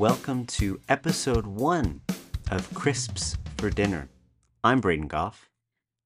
Welcome 0.00 0.46
to 0.46 0.80
episode 0.88 1.46
one 1.46 2.00
of 2.50 2.72
Crisps 2.72 3.36
for 3.58 3.68
Dinner. 3.68 4.08
I'm 4.64 4.80
Braden 4.80 5.08
Goff, 5.08 5.50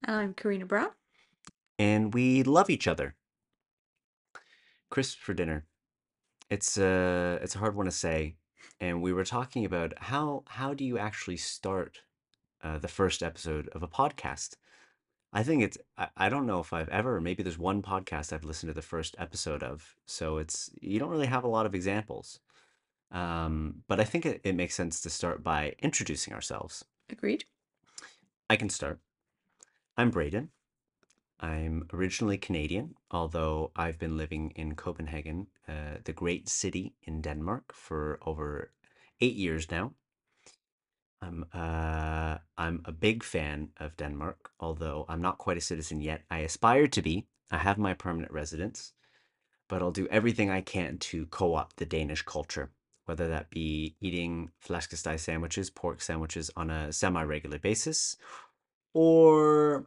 And 0.03 0.17
I'm 0.17 0.33
Karina 0.33 0.65
Brown. 0.65 0.89
and 1.79 2.13
we 2.13 2.43
love 2.43 2.69
each 2.69 2.89
other. 2.89 3.15
Crisps 4.89 5.15
for 5.15 5.33
Dinner. 5.33 5.63
It's 6.49 6.77
a 6.77 7.39
it's 7.41 7.55
a 7.55 7.59
hard 7.59 7.77
one 7.77 7.85
to 7.85 7.91
say, 7.91 8.35
and 8.81 9.01
we 9.01 9.13
were 9.13 9.23
talking 9.23 9.63
about 9.63 9.93
how 9.97 10.43
how 10.47 10.73
do 10.73 10.83
you 10.83 10.97
actually 10.97 11.37
start 11.37 11.99
uh, 12.61 12.77
the 12.77 12.89
first 12.89 13.23
episode 13.23 13.69
of 13.69 13.81
a 13.81 13.87
podcast. 13.87 14.55
I 15.31 15.43
think 15.43 15.63
it's 15.63 15.77
I, 15.97 16.09
I 16.17 16.27
don't 16.27 16.45
know 16.45 16.59
if 16.59 16.73
I've 16.73 16.89
ever 16.89 17.21
maybe 17.21 17.43
there's 17.43 17.57
one 17.57 17.81
podcast 17.81 18.33
I've 18.33 18.43
listened 18.43 18.71
to 18.71 18.73
the 18.73 18.81
first 18.81 19.15
episode 19.17 19.63
of, 19.63 19.95
so 20.05 20.37
it's 20.37 20.69
you 20.81 20.99
don't 20.99 21.11
really 21.11 21.27
have 21.27 21.45
a 21.45 21.55
lot 21.55 21.65
of 21.65 21.73
examples. 21.73 22.41
Um, 23.11 23.83
but 23.87 23.99
I 23.99 24.03
think 24.03 24.25
it, 24.25 24.41
it 24.43 24.55
makes 24.55 24.75
sense 24.75 25.01
to 25.01 25.09
start 25.09 25.43
by 25.43 25.75
introducing 25.79 26.33
ourselves. 26.33 26.85
Agreed. 27.09 27.45
I 28.49 28.55
can 28.55 28.69
start. 28.69 28.99
I'm 29.97 30.11
Braden. 30.11 30.49
I'm 31.39 31.87
originally 31.93 32.37
Canadian, 32.37 32.95
although 33.11 33.71
I've 33.75 33.99
been 33.99 34.17
living 34.17 34.51
in 34.55 34.75
Copenhagen, 34.75 35.47
uh, 35.67 35.99
the 36.03 36.13
great 36.13 36.47
city 36.49 36.95
in 37.03 37.21
Denmark, 37.21 37.73
for 37.73 38.19
over 38.25 38.71
eight 39.19 39.35
years 39.35 39.69
now. 39.69 39.93
I'm 41.21 41.45
uh, 41.53 42.37
I'm 42.57 42.81
a 42.85 42.91
big 42.91 43.23
fan 43.23 43.69
of 43.77 43.97
Denmark, 43.97 44.51
although 44.59 45.05
I'm 45.09 45.21
not 45.21 45.37
quite 45.37 45.57
a 45.57 45.61
citizen 45.61 46.01
yet. 46.01 46.23
I 46.29 46.39
aspire 46.39 46.87
to 46.87 47.01
be. 47.01 47.27
I 47.51 47.57
have 47.57 47.77
my 47.77 47.93
permanent 47.93 48.31
residence, 48.31 48.93
but 49.67 49.81
I'll 49.81 49.91
do 49.91 50.07
everything 50.07 50.49
I 50.49 50.61
can 50.61 50.97
to 50.97 51.25
co-opt 51.27 51.77
the 51.77 51.85
Danish 51.85 52.21
culture, 52.23 52.71
whether 53.05 53.27
that 53.29 53.49
be 53.49 53.95
eating 54.01 54.51
flæskesteg 54.65 55.19
sandwiches, 55.19 55.69
pork 55.69 56.01
sandwiches 56.01 56.51
on 56.55 56.69
a 56.69 56.91
semi-regular 56.91 57.59
basis, 57.59 58.17
or 58.93 59.85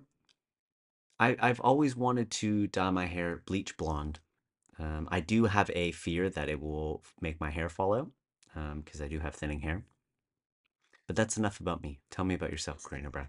I, 1.18 1.36
I've 1.40 1.60
always 1.60 1.96
wanted 1.96 2.30
to 2.32 2.68
dye 2.68 2.90
my 2.90 3.06
hair 3.06 3.42
bleach 3.46 3.76
blonde. 3.76 4.20
Um, 4.78 5.08
I 5.10 5.20
do 5.20 5.46
have 5.46 5.70
a 5.74 5.90
fear 5.92 6.30
that 6.30 6.48
it 6.48 6.60
will 6.60 7.02
make 7.20 7.40
my 7.40 7.50
hair 7.50 7.68
fall 7.68 7.94
out 7.94 8.10
because 8.76 9.00
I 9.00 9.08
do 9.08 9.20
have 9.20 9.34
thinning 9.34 9.60
hair. 9.60 9.84
But 11.06 11.16
that's 11.16 11.36
enough 11.36 11.58
about 11.58 11.82
me. 11.82 12.00
Tell 12.10 12.24
me 12.24 12.34
about 12.34 12.50
yourself, 12.50 12.84
Karina 12.88 13.10
Brown. 13.10 13.28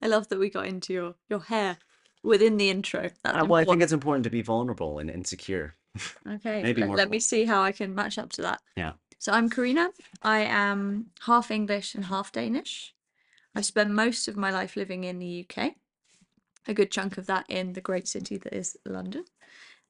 I 0.00 0.06
love 0.06 0.28
that 0.28 0.38
we 0.38 0.50
got 0.50 0.66
into 0.66 0.92
your, 0.92 1.14
your 1.28 1.40
hair 1.40 1.78
within 2.22 2.56
the 2.56 2.70
intro. 2.70 3.10
Uh, 3.24 3.44
well, 3.48 3.60
I 3.60 3.64
think 3.64 3.82
it's 3.82 3.92
important 3.92 4.24
to 4.24 4.30
be 4.30 4.42
vulnerable 4.42 4.98
and 4.98 5.10
insecure. 5.10 5.74
Okay, 6.26 6.62
maybe 6.62 6.82
let, 6.82 6.86
more 6.86 6.96
let 6.96 7.10
me 7.10 7.18
see 7.18 7.44
how 7.44 7.62
I 7.62 7.72
can 7.72 7.94
match 7.94 8.18
up 8.18 8.30
to 8.32 8.42
that. 8.42 8.60
Yeah. 8.76 8.92
So 9.20 9.32
I'm 9.32 9.50
Karina. 9.50 9.90
I 10.22 10.40
am 10.40 11.06
half 11.22 11.50
English 11.50 11.96
and 11.96 12.04
half 12.04 12.30
Danish. 12.30 12.94
I've 13.52 13.64
spent 13.64 13.90
most 13.90 14.28
of 14.28 14.36
my 14.36 14.52
life 14.52 14.76
living 14.76 15.02
in 15.02 15.18
the 15.18 15.44
UK, 15.44 15.74
a 16.68 16.74
good 16.74 16.92
chunk 16.92 17.18
of 17.18 17.26
that 17.26 17.44
in 17.48 17.72
the 17.72 17.80
great 17.80 18.06
city 18.06 18.36
that 18.36 18.54
is 18.54 18.76
London. 18.84 19.24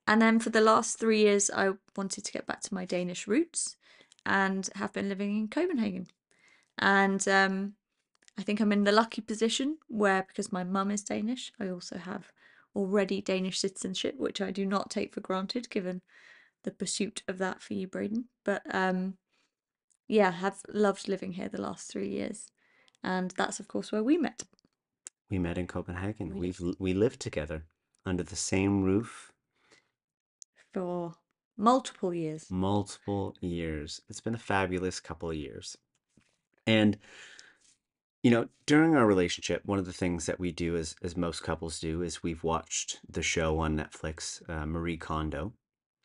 And 0.06 0.23
then 0.23 0.39
for 0.41 0.49
the 0.49 0.62
last 0.62 0.99
three 0.99 1.21
years, 1.21 1.51
I 1.55 1.73
wanted 1.95 2.25
to 2.25 2.33
get 2.33 2.47
back 2.47 2.62
to 2.62 2.75
my 2.75 2.87
Danish 2.87 3.27
roots 3.27 3.77
and 4.25 4.67
have 4.77 4.95
been 4.95 5.11
living 5.11 5.37
in 5.37 5.49
Copenhagen. 5.49 6.06
And 6.79 7.29
um, 7.29 7.75
I 8.39 8.43
think 8.43 8.61
I'm 8.61 8.73
in 8.73 8.84
the 8.84 8.93
lucky 8.93 9.21
position 9.21 9.77
where, 9.89 10.23
because 10.27 10.53
my 10.53 10.65
mum 10.65 10.91
is 10.91 11.03
Danish, 11.03 11.53
I 11.61 11.69
also 11.69 11.99
have 11.99 12.33
already 12.75 13.21
Danish 13.21 13.59
citizenship, 13.59 14.15
which 14.17 14.41
I 14.41 14.51
do 14.51 14.65
not 14.65 14.89
take 14.89 15.12
for 15.12 15.21
granted 15.21 15.69
given 15.69 16.01
the 16.64 16.70
pursuit 16.70 17.23
of 17.28 17.39
that 17.39 17.62
for 17.62 17.75
you, 17.75 17.87
Braden. 17.87 18.27
But 18.45 18.62
um, 18.73 19.14
yeah, 20.09 20.31
have 20.31 20.61
loved 20.69 21.09
living 21.09 21.33
here 21.33 21.48
the 21.48 21.61
last 21.61 21.91
three 21.91 22.09
years. 22.09 22.50
And 23.05 23.33
that's, 23.37 23.61
of 23.61 23.69
course, 23.69 23.92
where 23.92 24.03
we 24.03 24.17
met. 24.17 24.42
We 25.31 25.39
met 25.39 25.59
in 25.59 25.67
Copenhagen. 25.67 26.34
We 26.34 26.41
We've 26.41 26.61
we 26.78 26.94
lived 26.94 27.21
together 27.21 27.65
under 28.05 28.22
the 28.22 28.37
same 28.37 28.82
roof 28.82 29.32
for 30.72 31.15
multiple 31.56 32.15
years. 32.15 32.47
multiple 32.50 33.34
years. 33.41 34.00
It's 34.09 34.21
been 34.21 34.34
a 34.34 34.38
fabulous 34.38 35.00
couple 35.00 35.31
of 35.31 35.37
years. 35.37 35.77
And 36.66 36.99
you 38.22 38.31
know, 38.32 38.49
during 38.66 38.97
our 38.97 39.06
relationship, 39.06 39.62
one 39.65 39.78
of 39.78 39.87
the 39.87 39.93
things 39.93 40.27
that 40.27 40.41
we 40.41 40.50
do 40.50 40.77
as 40.77 40.97
as 41.03 41.16
most 41.16 41.43
couples 41.43 41.78
do 41.78 42.03
is 42.03 42.22
we've 42.22 42.43
watched 42.43 42.99
the 43.09 43.22
show 43.22 43.59
on 43.59 43.77
Netflix, 43.77 44.43
uh, 44.50 44.66
Marie 44.66 44.97
Kondo, 44.97 45.53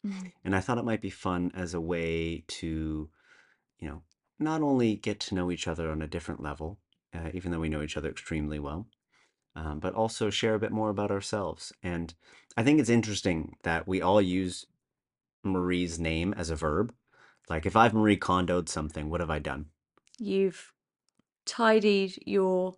Mm. 0.06 0.34
and 0.44 0.56
I 0.56 0.60
thought 0.60 0.78
it 0.78 0.86
might 0.86 1.02
be 1.02 1.10
fun 1.10 1.52
as 1.56 1.74
a 1.74 1.80
way 1.82 2.44
to, 2.48 3.10
you 3.80 3.88
know, 3.88 4.02
not 4.38 4.62
only 4.62 4.96
get 4.96 5.20
to 5.22 5.36
know 5.36 5.50
each 5.50 5.68
other 5.68 5.90
on 5.90 6.02
a 6.02 6.08
different 6.08 6.44
level, 6.44 6.80
uh, 7.14 7.30
even 7.34 7.52
though 7.52 7.60
we 7.60 7.70
know 7.70 7.82
each 7.82 7.96
other 7.96 8.10
extremely 8.10 8.60
well, 8.60 8.88
um, 9.56 9.80
but 9.80 9.94
also 9.94 10.30
share 10.30 10.56
a 10.56 10.60
bit 10.60 10.72
more 10.72 10.90
about 10.90 11.12
ourselves. 11.12 11.72
And 11.82 12.14
I 12.58 12.64
think 12.64 12.80
it's 12.80 12.90
interesting 12.90 13.56
that 13.64 13.88
we 13.88 14.02
all 14.02 14.22
use 14.22 14.66
Marie's 15.44 16.00
name 16.00 16.34
as 16.34 16.50
a 16.50 16.56
verb. 16.56 16.94
Like 17.50 17.66
if 17.66 17.76
I've 17.76 17.94
Marie 17.94 18.18
Kondoed 18.18 18.70
something, 18.70 19.10
what 19.10 19.22
have 19.22 19.30
I 19.30 19.40
done? 19.40 19.68
You've 20.20 20.74
tidied 21.46 22.22
your 22.26 22.76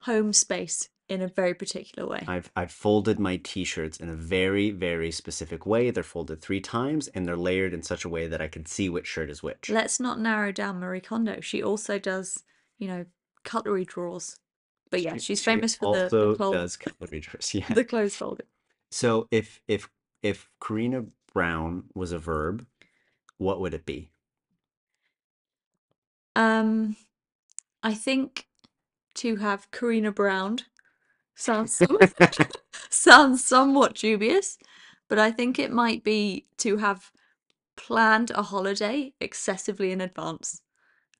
home 0.00 0.32
space 0.32 0.88
in 1.08 1.22
a 1.22 1.28
very 1.28 1.54
particular 1.54 2.08
way. 2.08 2.24
I've 2.28 2.50
I've 2.54 2.70
folded 2.70 3.18
my 3.18 3.38
t-shirts 3.38 3.98
in 3.98 4.08
a 4.08 4.14
very, 4.14 4.70
very 4.70 5.10
specific 5.10 5.64
way. 5.66 5.90
They're 5.90 6.02
folded 6.02 6.40
three 6.42 6.60
times 6.60 7.08
and 7.08 7.26
they're 7.26 7.36
layered 7.36 7.72
in 7.72 7.82
such 7.82 8.04
a 8.04 8.08
way 8.08 8.26
that 8.28 8.40
I 8.42 8.48
can 8.48 8.66
see 8.66 8.88
which 8.88 9.06
shirt 9.06 9.30
is 9.30 9.42
which. 9.42 9.70
Let's 9.70 9.98
not 10.00 10.20
narrow 10.20 10.52
down 10.52 10.80
Marie 10.80 11.00
Kondo. 11.00 11.40
She 11.40 11.62
also 11.62 11.98
does, 11.98 12.42
you 12.78 12.88
know, 12.88 13.06
cutlery 13.44 13.84
drawers. 13.84 14.36
But 14.90 15.02
yeah, 15.02 15.14
She- 15.14 15.20
she's 15.20 15.40
she 15.40 15.44
famous 15.44 15.76
for 15.76 15.94
the, 15.94 16.02
also 16.04 16.34
the, 16.34 16.50
does 16.52 16.76
cutlery 16.76 17.20
drawers. 17.20 17.54
Yeah. 17.54 17.68
the 17.72 17.84
clothes 17.84 18.16
folding. 18.16 18.46
So 18.90 19.28
if 19.30 19.60
if 19.68 19.88
if 20.22 20.50
Karina 20.60 21.04
Brown 21.32 21.84
was 21.94 22.12
a 22.12 22.18
verb, 22.18 22.66
what 23.38 23.60
would 23.60 23.72
it 23.74 23.86
be? 23.86 24.10
Um, 26.36 26.96
I 27.82 27.94
think 27.94 28.46
to 29.14 29.36
have 29.36 29.70
Karina 29.70 30.12
Brown 30.12 30.60
sounds 31.38 31.72
some- 31.76 31.98
sounds 32.90 33.44
somewhat 33.44 33.94
dubious, 33.94 34.58
but 35.08 35.18
I 35.18 35.30
think 35.30 35.58
it 35.58 35.72
might 35.72 36.04
be 36.04 36.46
to 36.58 36.76
have 36.78 37.10
planned 37.76 38.30
a 38.32 38.42
holiday 38.42 39.14
excessively 39.20 39.92
in 39.92 40.00
advance. 40.00 40.62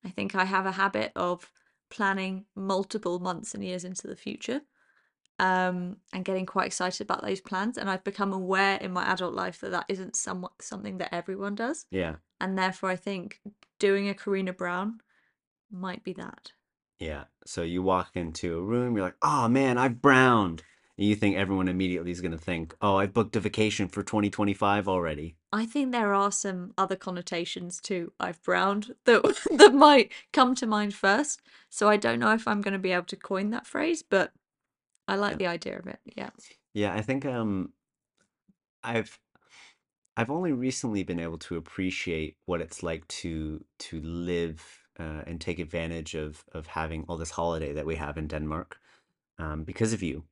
I 0.04 0.10
think 0.10 0.34
I 0.34 0.44
have 0.44 0.66
a 0.66 0.72
habit 0.72 1.12
of 1.16 1.50
planning 1.90 2.44
multiple 2.54 3.18
months 3.18 3.54
and 3.54 3.64
years 3.64 3.84
into 3.84 4.06
the 4.06 4.16
future. 4.16 4.60
Um, 5.40 5.98
and 6.12 6.24
getting 6.24 6.46
quite 6.46 6.66
excited 6.66 7.00
about 7.00 7.22
those 7.22 7.40
plans, 7.40 7.78
and 7.78 7.88
I've 7.88 8.02
become 8.02 8.32
aware 8.32 8.76
in 8.78 8.92
my 8.92 9.04
adult 9.04 9.34
life 9.34 9.60
that 9.60 9.70
that 9.70 9.84
isn't 9.88 10.16
somewhat 10.16 10.50
something 10.60 10.98
that 10.98 11.14
everyone 11.14 11.54
does, 11.54 11.86
Yeah. 11.92 12.16
and 12.40 12.58
therefore 12.58 12.90
I 12.90 12.96
think 12.96 13.40
doing 13.78 14.08
a 14.08 14.14
Karina 14.14 14.52
Brown 14.52 14.98
might 15.70 16.02
be 16.02 16.12
that. 16.14 16.50
Yeah. 16.98 17.24
So 17.46 17.62
you 17.62 17.82
walk 17.82 18.10
into 18.14 18.58
a 18.58 18.62
room, 18.62 18.96
you're 18.96 19.04
like, 19.04 19.16
oh 19.22 19.48
man, 19.48 19.78
I've 19.78 20.02
browned. 20.02 20.62
And 20.96 21.06
you 21.06 21.14
think 21.14 21.36
everyone 21.36 21.68
immediately 21.68 22.10
is 22.10 22.20
going 22.20 22.32
to 22.32 22.38
think, 22.38 22.74
oh, 22.82 22.96
I've 22.96 23.14
booked 23.14 23.36
a 23.36 23.40
vacation 23.40 23.86
for 23.86 24.02
2025 24.02 24.88
already. 24.88 25.36
I 25.52 25.64
think 25.64 25.92
there 25.92 26.12
are 26.12 26.32
some 26.32 26.74
other 26.76 26.96
connotations 26.96 27.80
to 27.82 28.12
I've 28.18 28.42
browned 28.42 28.94
that 29.04 29.22
that 29.56 29.74
might 29.74 30.10
come 30.32 30.54
to 30.56 30.66
mind 30.66 30.94
first. 30.94 31.40
So 31.70 31.88
I 31.88 31.96
don't 31.96 32.18
know 32.18 32.34
if 32.34 32.48
I'm 32.48 32.60
going 32.60 32.72
to 32.72 32.78
be 32.80 32.92
able 32.92 33.06
to 33.06 33.16
coin 33.16 33.50
that 33.50 33.66
phrase, 33.66 34.02
but 34.02 34.32
I 35.06 35.14
like 35.16 35.32
Yeah. 35.32 35.36
the 35.38 35.46
idea 35.46 35.78
of 35.78 35.86
it. 35.86 36.00
Yeah. 36.16 36.30
Yeah, 36.74 36.94
I 36.94 37.00
think 37.00 37.24
um 37.24 37.72
I've 38.82 39.18
I've 40.16 40.30
only 40.30 40.52
recently 40.52 41.04
been 41.04 41.20
able 41.20 41.38
to 41.38 41.56
appreciate 41.56 42.36
what 42.46 42.60
it's 42.60 42.82
like 42.82 43.06
to 43.08 43.64
to 43.78 44.00
live 44.00 44.87
uh, 44.98 45.22
and 45.26 45.40
take 45.40 45.58
advantage 45.58 46.14
of 46.14 46.44
of 46.52 46.66
having 46.66 47.04
all 47.08 47.16
this 47.16 47.32
holiday 47.32 47.72
that 47.72 47.86
we 47.86 47.96
have 47.96 48.18
in 48.18 48.26
Denmark 48.26 48.80
um, 49.38 49.64
because 49.64 49.92
of 49.92 50.02
you. 50.02 50.24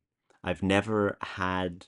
I've 0.42 0.62
never 0.62 1.16
had 1.20 1.86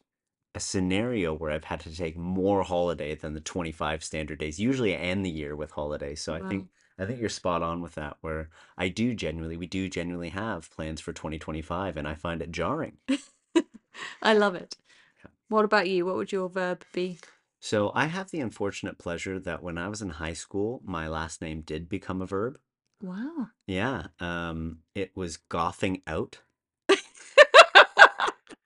a 0.55 0.61
scenario 0.61 1.35
where 1.35 1.53
I've 1.53 1.65
had 1.65 1.81
to 1.81 1.95
take 1.95 2.17
more 2.17 2.63
holiday 2.63 3.15
than 3.15 3.35
the 3.35 3.41
25 3.41 4.03
standard 4.03 4.39
days. 4.39 4.59
Usually 4.59 4.95
I 4.95 4.99
end 4.99 5.25
the 5.25 5.31
year 5.31 5.55
with 5.55 5.71
holidays. 5.73 6.21
So 6.21 6.35
I 6.35 6.41
think 6.41 6.69
I 6.99 7.05
think 7.05 7.21
you're 7.21 7.29
spot 7.29 7.63
on 7.63 7.81
with 7.81 7.95
that 7.95 8.17
where 8.23 8.49
I 8.77 8.89
do 8.89 9.15
genuinely 9.15 9.57
we 9.57 9.67
do 9.67 9.89
genuinely 9.89 10.31
have 10.31 10.71
plans 10.71 11.01
for 11.01 11.13
2025 11.13 11.97
and 11.97 12.09
I 12.09 12.15
find 12.15 12.43
it 12.43 12.51
jarring. 12.51 12.97
I 14.23 14.35
love 14.35 14.55
it. 14.55 14.77
Yeah. 15.25 15.31
What 15.49 15.65
about 15.65 15.89
you? 15.89 16.07
What 16.07 16.17
would 16.17 16.33
your 16.33 16.49
verb 16.49 16.85
be? 16.93 17.19
So 17.61 17.91
I 17.95 18.07
have 18.07 18.31
the 18.31 18.41
unfortunate 18.41 18.99
pleasure 18.99 19.39
that 19.41 19.63
when 19.63 19.79
I 19.79 19.89
was 19.89 20.01
in 20.01 20.11
high 20.11 20.33
school, 20.33 20.81
my 20.85 21.09
last 21.09 21.43
name 21.43 21.63
did 21.63 21.89
become 21.89 22.23
a 22.23 22.27
verb. 22.27 22.59
Wow. 23.01 23.49
Yeah, 23.67 24.09
um, 24.19 24.83
it 24.95 25.17
was 25.17 25.39
goffing 25.51 26.03
out. 26.07 26.41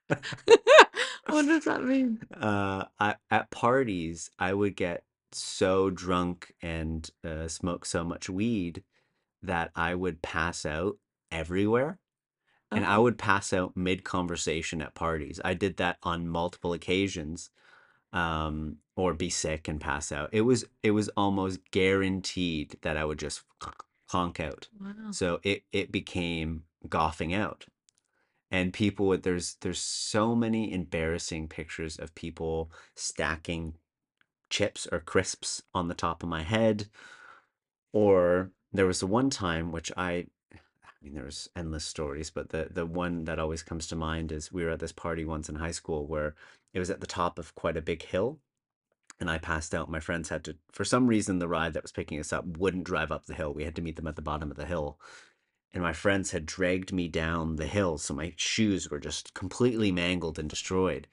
what 1.26 1.46
does 1.46 1.64
that 1.64 1.82
mean? 1.82 2.20
Uh, 2.34 2.84
I, 2.98 3.16
at 3.30 3.50
parties, 3.50 4.30
I 4.38 4.52
would 4.54 4.76
get 4.76 5.04
so 5.32 5.90
drunk 5.90 6.54
and 6.62 7.08
uh, 7.24 7.48
smoke 7.48 7.84
so 7.86 8.04
much 8.04 8.28
weed 8.28 8.82
that 9.42 9.70
I 9.76 9.94
would 9.94 10.22
pass 10.22 10.66
out 10.66 10.98
everywhere. 11.30 11.98
And 12.74 12.84
I 12.86 12.98
Oh, 12.98 13.02
would 13.02 13.18
pass 13.18 13.52
out 13.52 13.76
mid 13.76 14.04
conversation 14.04 14.82
at 14.82 14.94
parties. 14.94 15.40
I 15.44 15.54
did 15.54 15.78
that 15.78 15.98
on 16.02 16.28
multiple 16.28 16.72
occasions, 16.74 17.50
um, 18.12 18.78
or 18.96 19.14
be 19.14 19.30
sick 19.30 19.68
and 19.68 19.80
pass 19.80 20.12
out. 20.12 20.30
It 20.32 20.42
was 20.42 20.64
it 20.82 20.92
was 20.92 21.08
almost 21.10 21.60
guaranteed 21.72 22.78
that 22.82 22.96
I 22.96 23.04
would 23.04 23.18
just 23.18 23.42
honk 24.12 24.40
out. 24.40 24.68
wow. 24.80 25.10
So 25.10 25.40
it 25.42 25.64
it 25.72 25.90
became 25.92 26.64
goffing 26.88 27.34
out. 27.34 27.66
And 28.50 28.72
people 28.72 29.06
would 29.06 29.22
there's 29.22 29.56
there's 29.60 29.80
so 29.80 30.34
many 30.34 30.72
embarrassing 30.72 31.48
pictures 31.48 31.98
of 31.98 32.14
people 32.14 32.70
stacking 32.94 33.74
chips 34.50 34.86
or 34.92 35.00
crisps 35.00 35.62
on 35.74 35.88
the 35.88 35.94
top 35.94 36.22
of 36.22 36.28
my 36.28 36.42
head. 36.42 36.88
Or 37.92 38.52
there 38.72 38.86
was 38.86 39.00
the 39.00 39.06
one 39.06 39.30
time 39.30 39.72
which 39.72 39.90
I 39.96 40.26
I 40.52 41.04
mean, 41.04 41.14
there's 41.14 41.48
endless 41.56 41.84
stories, 41.84 42.30
but 42.30 42.50
the 42.50 42.68
the 42.70 42.86
one 42.86 43.24
that 43.24 43.38
always 43.38 43.62
comes 43.62 43.86
to 43.88 43.96
mind 43.96 44.30
is 44.32 44.52
we 44.52 44.64
were 44.64 44.70
at 44.70 44.80
this 44.80 44.92
party 44.92 45.24
once 45.24 45.48
in 45.48 45.56
high 45.56 45.72
school 45.72 46.06
where 46.06 46.34
it 46.74 46.78
was 46.78 46.90
at 46.90 47.00
the 47.00 47.06
top 47.06 47.38
of 47.38 47.54
quite 47.54 47.76
a 47.76 47.82
big 47.82 48.02
hill, 48.02 48.38
and 49.22 49.30
I 49.30 49.38
passed 49.38 49.72
out. 49.72 49.88
My 49.88 50.00
friends 50.00 50.28
had 50.28 50.44
to, 50.44 50.56
for 50.72 50.84
some 50.84 51.06
reason, 51.06 51.38
the 51.38 51.48
ride 51.48 51.72
that 51.74 51.84
was 51.84 51.92
picking 51.92 52.18
us 52.18 52.32
up 52.32 52.44
wouldn't 52.58 52.84
drive 52.84 53.12
up 53.12 53.24
the 53.24 53.34
hill. 53.34 53.54
We 53.54 53.64
had 53.64 53.76
to 53.76 53.82
meet 53.82 53.96
them 53.96 54.08
at 54.08 54.16
the 54.16 54.20
bottom 54.20 54.50
of 54.50 54.56
the 54.56 54.66
hill, 54.66 54.98
and 55.72 55.82
my 55.82 55.92
friends 55.92 56.32
had 56.32 56.44
dragged 56.44 56.92
me 56.92 57.06
down 57.06 57.56
the 57.56 57.66
hill, 57.66 57.96
so 57.98 58.12
my 58.12 58.34
shoes 58.36 58.90
were 58.90 58.98
just 58.98 59.32
completely 59.32 59.92
mangled 59.92 60.38
and 60.38 60.50
destroyed. 60.50 61.06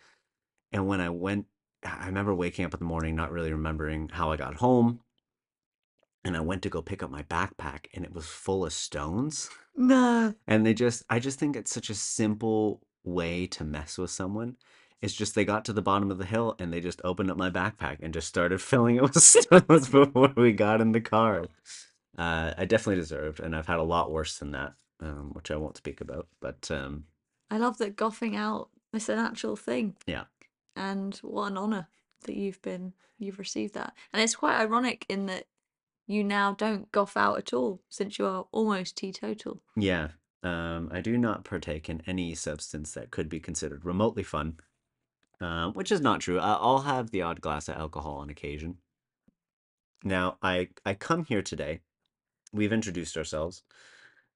And 0.71 0.87
when 0.87 0.99
I 0.99 1.09
went, 1.09 1.45
I 1.85 2.07
remember 2.07 2.33
waking 2.33 2.65
up 2.65 2.73
in 2.73 2.79
the 2.79 2.85
morning, 2.85 3.15
not 3.15 3.31
really 3.31 3.53
remembering 3.53 4.09
how 4.09 4.31
I 4.31 4.37
got 4.37 4.55
home, 4.55 5.01
and 6.25 6.35
I 6.35 6.41
went 6.41 6.63
to 6.63 6.69
go 6.69 6.81
pick 6.81 7.03
up 7.03 7.11
my 7.11 7.23
backpack, 7.23 7.85
and 7.93 8.03
it 8.03 8.13
was 8.13 8.25
full 8.25 8.65
of 8.65 8.73
stones. 8.73 9.51
No. 9.75 10.33
And 10.47 10.65
they 10.65 10.73
just 10.73 11.03
I 11.11 11.19
just 11.19 11.39
think 11.39 11.55
it's 11.55 11.71
such 11.71 11.91
a 11.91 11.95
simple 11.95 12.81
way 13.03 13.45
to 13.47 13.63
mess 13.63 13.99
with 13.99 14.09
someone. 14.09 14.57
It's 15.01 15.13
just 15.13 15.33
they 15.35 15.45
got 15.45 15.65
to 15.65 15.73
the 15.73 15.81
bottom 15.81 16.11
of 16.11 16.17
the 16.17 16.25
hill 16.25 16.55
and 16.59 16.73
they 16.73 16.81
just 16.81 17.01
opened 17.03 17.31
up 17.31 17.37
my 17.37 17.49
backpack 17.49 17.97
and 18.01 18.13
just 18.13 18.27
started 18.27 18.61
filling 18.61 18.97
it 18.97 19.03
with 19.03 19.17
stones 19.21 19.89
before 19.89 20.33
we 20.35 20.51
got 20.51 20.81
in 20.81 20.91
the 20.91 21.01
car. 21.01 21.45
Uh, 22.17 22.53
I 22.57 22.65
definitely 22.65 23.01
deserved, 23.01 23.39
and 23.39 23.55
I've 23.55 23.67
had 23.67 23.79
a 23.79 23.83
lot 23.83 24.11
worse 24.11 24.37
than 24.39 24.51
that, 24.51 24.73
um, 25.01 25.29
which 25.33 25.51
I 25.51 25.55
won't 25.55 25.77
speak 25.77 26.01
about. 26.01 26.27
But 26.41 26.69
um, 26.69 27.05
I 27.49 27.57
love 27.57 27.77
that 27.77 27.95
goffing 27.95 28.35
out 28.35 28.69
is 28.93 29.07
an 29.07 29.19
actual 29.19 29.55
thing. 29.55 29.95
yeah, 30.05 30.23
And 30.75 31.15
what 31.17 31.51
an 31.51 31.57
honour 31.57 31.87
that 32.25 32.35
you've 32.35 32.61
been 32.61 32.93
you've 33.17 33.39
received 33.39 33.73
that. 33.75 33.93
And 34.11 34.21
it's 34.21 34.35
quite 34.35 34.59
ironic 34.59 35.05
in 35.07 35.27
that 35.27 35.45
you 36.07 36.23
now 36.23 36.53
don't 36.53 36.91
goff 36.91 37.15
out 37.15 37.37
at 37.37 37.53
all 37.53 37.81
since 37.89 38.17
you 38.17 38.25
are 38.25 38.45
almost 38.51 38.97
teetotal. 38.97 39.61
yeah. 39.75 40.09
Um, 40.41 40.89
I 40.93 41.01
do 41.01 41.17
not 41.17 41.43
partake 41.43 41.89
in 41.89 42.01
any 42.07 42.33
substance 42.33 42.93
that 42.93 43.11
could 43.11 43.27
be 43.27 43.41
considered 43.41 43.83
remotely 43.83 44.23
fun, 44.23 44.57
uh, 45.41 45.71
which 45.71 45.91
is 45.91 46.01
not 46.01 46.21
true. 46.21 46.39
I- 46.39 46.53
I'll 46.61 46.79
have 46.81 47.11
the 47.11 47.21
odd 47.21 47.41
glass 47.41 47.67
of 47.69 47.75
alcohol 47.77 48.17
on 48.17 48.29
occasion. 48.29 48.77
Now, 50.03 50.37
I 50.41 50.69
I 50.85 50.93
come 50.93 51.25
here 51.25 51.41
today 51.41 51.81
we've 52.53 52.73
introduced 52.73 53.17
ourselves. 53.17 53.63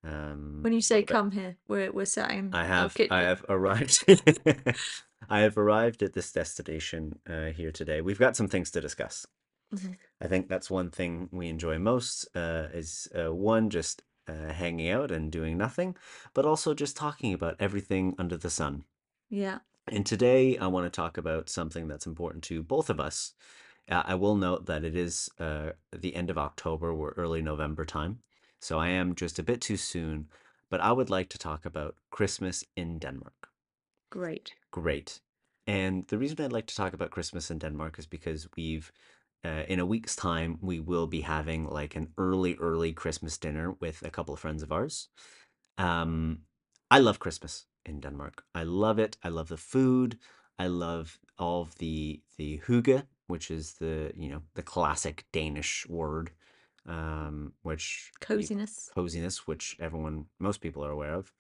Um, 0.04 0.60
When 0.62 0.74
you 0.74 0.82
say 0.82 1.04
come 1.04 1.32
here, 1.32 1.56
we're 1.68 1.92
we're 1.92 2.06
sat 2.06 2.32
in 2.32 2.54
I 2.54 2.66
have 2.66 2.96
I 3.12 3.22
have 3.22 3.46
arrived. 3.50 4.04
I 5.30 5.40
have 5.40 5.58
arrived 5.58 6.04
at 6.04 6.14
this 6.14 6.32
destination 6.34 7.20
uh, 7.30 7.46
here 7.56 7.72
today. 7.72 8.02
We've 8.02 8.20
got 8.20 8.36
some 8.36 8.50
things 8.50 8.72
to 8.72 8.82
discuss. 8.82 9.26
Mhm. 9.74 9.96
I 10.22 10.28
think 10.28 10.50
that's 10.50 10.70
one 10.70 10.90
thing 10.92 11.30
we 11.32 11.48
enjoy 11.48 11.80
most 11.80 12.28
uh, 12.36 12.68
is 12.74 13.08
uh, 13.16 13.34
one 13.34 13.70
just 13.70 14.04
uh, 14.28 14.52
hanging 14.54 14.90
out 14.90 15.12
and 15.12 15.32
doing 15.32 15.58
nothing, 15.58 15.96
but 16.34 16.46
also 16.46 16.74
just 16.74 16.98
talking 16.98 17.34
about 17.34 17.56
everything 17.60 18.14
under 18.20 18.38
the 18.38 18.50
sun. 18.50 18.84
Yeah. 19.30 19.60
And 19.88 20.06
today 20.06 20.58
I 20.58 20.68
want 20.68 20.86
to 20.86 20.90
talk 20.90 21.18
about 21.18 21.50
something 21.50 21.88
that's 21.88 22.08
important 22.08 22.44
to 22.46 22.64
both 22.64 22.90
of 22.90 23.00
us. 23.00 23.34
Uh, 23.90 24.04
I 24.06 24.16
will 24.16 24.36
note 24.36 24.66
that 24.68 24.86
it 24.86 24.96
is 24.96 25.30
uh, 25.40 25.72
the 25.92 26.16
end 26.16 26.30
of 26.30 26.38
October 26.38 26.92
or 26.92 27.14
early 27.18 27.42
November 27.42 27.84
time. 27.84 28.20
So 28.62 28.80
I 28.80 28.90
am 28.90 29.14
just 29.14 29.40
a 29.40 29.44
bit 29.44 29.60
too 29.60 29.76
soon, 29.76 30.28
but 30.70 30.80
I 30.80 30.94
would 30.94 31.10
like 31.10 31.28
to 31.30 31.38
talk 31.38 31.66
about 31.66 31.96
Christmas 32.12 32.64
in 32.78 32.98
Denmark. 32.98 33.50
Great. 34.10 34.54
Great. 34.72 35.20
And 35.68 36.08
the 36.08 36.18
reason 36.18 36.40
I'd 36.40 36.54
like 36.54 36.68
to 36.68 36.76
talk 36.76 36.94
about 36.94 37.12
Christmas 37.12 37.52
in 37.52 37.60
Denmark 37.60 38.00
is 38.00 38.06
because 38.06 38.48
we've, 38.56 38.90
uh, 39.44 39.64
in 39.68 39.82
a 39.82 39.86
week's 39.86 40.16
time, 40.16 40.60
we 40.62 40.80
will 40.80 41.08
be 41.08 41.22
having 41.22 41.68
like 41.68 41.98
an 41.98 42.14
early, 42.18 42.56
early 42.56 42.94
Christmas 42.94 43.38
dinner 43.38 43.74
with 43.82 44.02
a 44.02 44.10
couple 44.10 44.34
of 44.34 44.40
friends 44.40 44.64
of 44.64 44.72
ours. 44.72 45.10
Um, 45.78 46.40
I 46.90 47.00
love 47.00 47.20
Christmas 47.20 47.66
in 47.86 48.00
Denmark. 48.00 48.44
I 48.54 48.64
love 48.64 49.00
it. 49.00 49.18
I 49.24 49.30
love 49.30 49.50
the 49.50 49.58
food. 49.58 50.18
I 50.60 50.68
love 50.68 51.20
all 51.38 51.62
of 51.62 51.76
the 51.76 52.22
the 52.38 52.60
hygge, 52.68 53.04
which 53.28 53.50
is 53.52 53.74
the 53.74 54.12
you 54.16 54.30
know 54.30 54.42
the 54.54 54.64
classic 54.64 55.26
Danish 55.32 55.86
word, 55.88 56.32
um, 56.88 57.54
which 57.64 58.12
Coziness. 58.20 58.90
coziness, 58.94 59.48
which 59.48 59.78
everyone, 59.80 60.26
most 60.40 60.62
people 60.62 60.84
are 60.86 60.92
aware 60.92 61.14
of. 61.14 61.32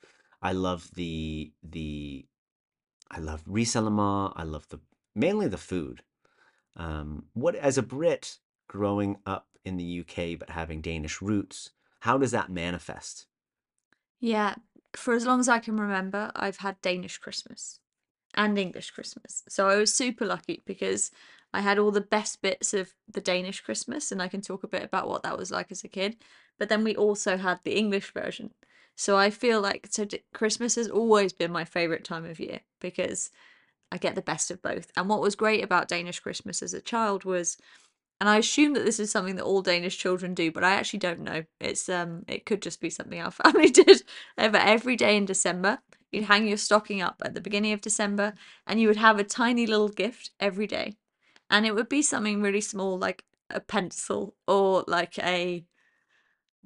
I 0.42 0.52
love 0.54 0.90
the 0.96 1.52
the 1.64 2.26
I 3.12 3.20
love 3.20 3.44
risalamande. 3.46 4.34
I 4.36 4.44
love 4.44 4.68
the 4.70 4.80
mainly 5.16 5.48
the 5.48 5.58
food. 5.58 6.02
Um, 6.76 7.26
what 7.34 7.56
as 7.56 7.78
a 7.78 7.84
Brit 7.84 8.40
growing 8.68 9.18
up 9.26 9.48
in 9.64 9.78
the 9.78 10.00
UK 10.02 10.40
but 10.40 10.50
having 10.50 10.82
Danish 10.82 11.22
roots, 11.22 11.72
how 12.00 12.18
does 12.18 12.32
that 12.32 12.50
manifest? 12.50 13.28
Yeah. 14.20 14.56
For 14.96 15.14
as 15.14 15.26
long 15.26 15.40
as 15.40 15.50
I 15.50 15.60
can 15.60 15.80
remember, 15.80 16.32
I've 16.36 16.58
had 16.58 16.82
Danish 16.82 17.18
Christmas 17.18 17.80
and 18.36 18.58
English 18.58 18.92
Christmas. 18.92 19.44
So 19.48 19.68
I 19.68 19.76
was 19.76 19.94
super 19.94 20.26
lucky 20.26 20.64
because 20.66 21.12
I 21.54 21.62
had 21.62 21.78
all 21.78 21.92
the 21.92 22.02
best 22.02 22.42
bits 22.42 22.74
of 22.74 22.94
the 23.08 23.22
Danish 23.22 23.62
Christmas, 23.62 24.12
and 24.12 24.22
I 24.22 24.28
can 24.28 24.42
talk 24.42 24.64
a 24.64 24.68
bit 24.68 24.84
about 24.84 25.08
what 25.08 25.24
that 25.24 25.38
was 25.38 25.52
like 25.52 25.72
as 25.72 25.84
a 25.84 25.88
kid. 25.88 26.18
But 26.58 26.70
then 26.70 26.84
we 26.84 26.96
also 26.96 27.38
had 27.38 27.60
the 27.64 27.76
English 27.76 28.12
version. 28.14 28.52
So 28.96 29.18
I 29.18 29.30
feel 29.30 29.62
like 29.62 29.88
so 29.90 30.08
Christmas 30.34 30.76
has 30.76 30.88
always 30.88 31.34
been 31.34 31.52
my 31.52 31.66
favorite 31.66 32.04
time 32.04 32.26
of 32.26 32.40
year 32.40 32.62
because 32.80 33.32
I 33.92 33.98
get 33.98 34.16
the 34.16 34.22
best 34.22 34.52
of 34.52 34.62
both. 34.62 34.92
And 34.96 35.10
what 35.10 35.22
was 35.22 35.36
great 35.36 35.64
about 35.64 35.88
Danish 35.88 36.20
Christmas 36.20 36.62
as 36.62 36.74
a 36.74 36.82
child 36.82 37.24
was 37.24 37.58
and 38.20 38.30
I 38.30 38.38
assume 38.38 38.74
that 38.74 38.86
this 38.86 39.00
is 39.00 39.12
something 39.12 39.36
that 39.36 39.44
all 39.44 39.62
Danish 39.62 39.98
children 39.98 40.34
do, 40.34 40.52
but 40.52 40.64
I 40.64 40.72
actually 40.72 41.00
don't 41.00 41.22
know. 41.22 41.44
It's 41.60 41.90
um 41.90 42.24
it 42.28 42.46
could 42.46 42.62
just 42.62 42.82
be 42.82 42.90
something 42.90 43.20
our 43.20 43.32
family 43.44 43.70
did. 43.70 44.04
Ever 44.38 44.58
every 44.58 44.96
day 44.96 45.18
in 45.18 45.26
December, 45.26 45.80
you'd 46.12 46.26
hang 46.26 46.48
your 46.48 46.58
stocking 46.58 47.02
up 47.02 47.22
at 47.26 47.34
the 47.34 47.42
beginning 47.42 47.74
of 47.74 47.82
December 47.82 48.34
and 48.68 48.80
you 48.80 48.88
would 48.88 48.98
have 48.98 49.20
a 49.20 49.24
tiny 49.24 49.66
little 49.66 49.90
gift 49.90 50.32
every 50.40 50.68
day. 50.68 50.94
And 51.50 51.66
it 51.66 51.76
would 51.76 51.90
be 51.90 52.02
something 52.02 52.42
really 52.42 52.62
small 52.62 52.98
like 52.98 53.26
a 53.50 53.60
pencil 53.60 54.36
or 54.48 54.84
like 54.88 55.20
a 55.20 55.66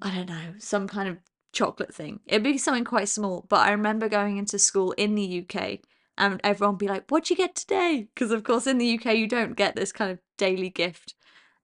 I 0.01 0.15
don't 0.15 0.29
know, 0.29 0.53
some 0.59 0.87
kind 0.87 1.09
of 1.09 1.17
chocolate 1.53 1.93
thing. 1.93 2.19
It'd 2.27 2.43
be 2.43 2.57
something 2.59 2.85
quite 2.85 3.09
small, 3.09 3.45
but 3.49 3.61
I 3.61 3.71
remember 3.71 4.07
going 4.07 4.37
into 4.37 4.59
school 4.59 4.91
in 4.91 5.15
the 5.15 5.43
UK 5.43 5.79
and 6.17 6.39
everyone 6.43 6.75
be 6.75 6.87
like, 6.87 7.09
What'd 7.09 7.29
you 7.29 7.35
get 7.35 7.55
today? 7.55 8.07
Because, 8.13 8.31
of 8.31 8.43
course, 8.43 8.67
in 8.67 8.77
the 8.77 8.97
UK, 8.97 9.15
you 9.15 9.27
don't 9.27 9.55
get 9.55 9.75
this 9.75 9.91
kind 9.91 10.11
of 10.11 10.19
daily 10.37 10.69
gift. 10.69 11.15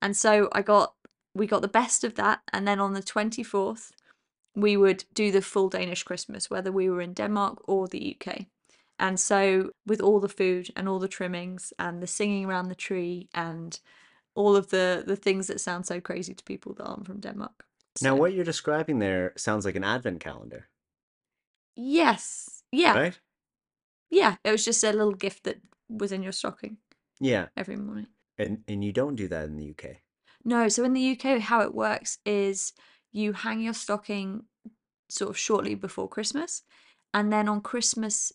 And 0.04 0.18
so 0.18 0.50
I 0.52 0.62
got, 0.62 0.94
we 1.34 1.48
got 1.48 1.62
the 1.62 1.70
best 1.70 2.04
of 2.04 2.16
that. 2.16 2.42
And 2.52 2.68
then 2.68 2.80
on 2.82 2.94
the 2.94 3.02
24th, 3.02 3.92
we 4.54 4.76
would 4.78 5.06
do 5.14 5.32
the 5.32 5.42
full 5.42 5.70
Danish 5.70 6.04
Christmas, 6.04 6.50
whether 6.50 6.72
we 6.72 6.90
were 6.90 7.02
in 7.02 7.14
Denmark 7.14 7.62
or 7.64 7.88
the 7.88 8.18
UK. 8.20 8.48
And 9.00 9.20
so, 9.20 9.72
with 9.88 10.02
all 10.02 10.20
the 10.20 10.30
food 10.30 10.70
and 10.76 10.88
all 10.88 11.00
the 11.00 11.08
trimmings 11.08 11.74
and 11.80 12.04
the 12.04 12.08
singing 12.08 12.46
around 12.46 12.68
the 12.68 12.76
tree 12.76 13.30
and 13.34 13.80
all 14.36 14.56
of 14.56 14.70
the 14.70 15.04
the 15.06 15.16
things 15.16 15.48
that 15.48 15.62
sound 15.62 15.86
so 15.86 16.00
crazy 16.00 16.34
to 16.34 16.44
people 16.44 16.74
that 16.76 16.86
aren't 16.86 17.08
from 17.08 17.20
Denmark. 17.20 17.66
Now, 18.02 18.16
what 18.16 18.34
you're 18.34 18.46
describing 18.46 19.00
there 19.00 19.34
sounds 19.36 19.66
like 19.66 19.76
an 19.76 19.84
advent 19.84 20.20
calendar, 20.20 20.68
yes, 21.76 22.64
yeah, 22.72 22.98
right? 22.98 23.20
yeah. 24.10 24.36
It 24.44 24.52
was 24.52 24.66
just 24.66 24.84
a 24.84 24.92
little 24.92 25.14
gift 25.14 25.44
that 25.44 25.58
was 25.90 26.12
in 26.12 26.24
your 26.24 26.32
stocking 26.32 26.78
Yeah, 27.20 27.48
every 27.58 27.78
morning. 27.78 28.08
And 28.38 28.64
and 28.68 28.84
you 28.84 28.92
don't 28.92 29.16
do 29.16 29.28
that 29.28 29.46
in 29.46 29.58
the 29.58 29.70
UK. 29.72 29.98
No, 30.46 30.68
so 30.68 30.84
in 30.84 30.94
the 30.94 31.12
UK, 31.12 31.40
how 31.40 31.62
it 31.62 31.74
works 31.74 32.18
is 32.26 32.74
you 33.12 33.34
hang 33.34 33.62
your 33.62 33.74
stocking 33.74 34.44
sort 35.10 35.30
of 35.30 35.38
shortly 35.38 35.76
before 35.76 36.10
Christmas, 36.10 36.64
and 37.14 37.32
then 37.32 37.48
on 37.48 37.62
Christmas 37.62 38.34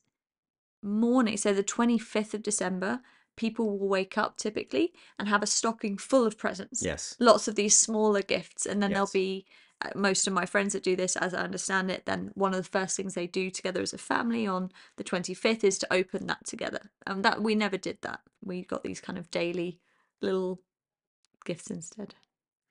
morning, 0.83 1.37
so 1.37 1.53
the 1.53 1.65
25th 1.65 2.35
of 2.35 2.43
December, 2.43 3.01
people 3.37 3.79
will 3.79 3.89
wake 3.89 4.17
up 4.17 4.37
typically 4.37 4.93
and 5.19 5.29
have 5.29 5.43
a 5.43 5.47
stocking 5.47 5.99
full 5.99 6.25
of 6.25 6.39
presents. 6.39 6.83
Yes. 6.83 7.17
Lots 7.19 7.49
of 7.49 7.57
these 7.57 7.77
smaller 7.77 8.23
gifts, 8.23 8.65
and 8.65 8.83
then 8.83 8.93
there'll 8.93 9.11
be 9.13 9.45
uh, 9.81 9.91
most 9.95 10.27
of 10.27 10.33
my 10.33 10.45
friends 10.45 10.73
that 10.73 10.83
do 10.83 10.97
this, 10.97 11.17
as 11.17 11.35
I 11.35 11.43
understand 11.43 11.91
it, 11.91 12.05
then 12.07 12.31
one 12.35 12.53
of 12.53 12.59
the 12.59 12.79
first 12.79 12.97
things 12.97 13.15
they 13.15 13.27
do 13.27 13.51
together 13.51 13.81
as 13.81 13.93
a 13.93 13.99
family 13.99 14.47
on 14.47 14.71
the 14.97 15.05
25th 15.05 15.63
is 15.63 15.79
to 15.79 15.93
open 15.93 16.27
that 16.27 16.45
together. 16.45 16.91
And 17.07 17.25
that 17.25 17.43
we 17.43 17.55
never 17.55 17.77
did 17.77 17.99
that. 18.03 18.21
We 18.43 18.63
got 18.63 18.83
these 18.83 19.01
kind 19.01 19.19
of 19.19 19.31
daily 19.31 19.79
little 20.21 20.61
gifts 21.45 21.71
instead. 21.71 22.15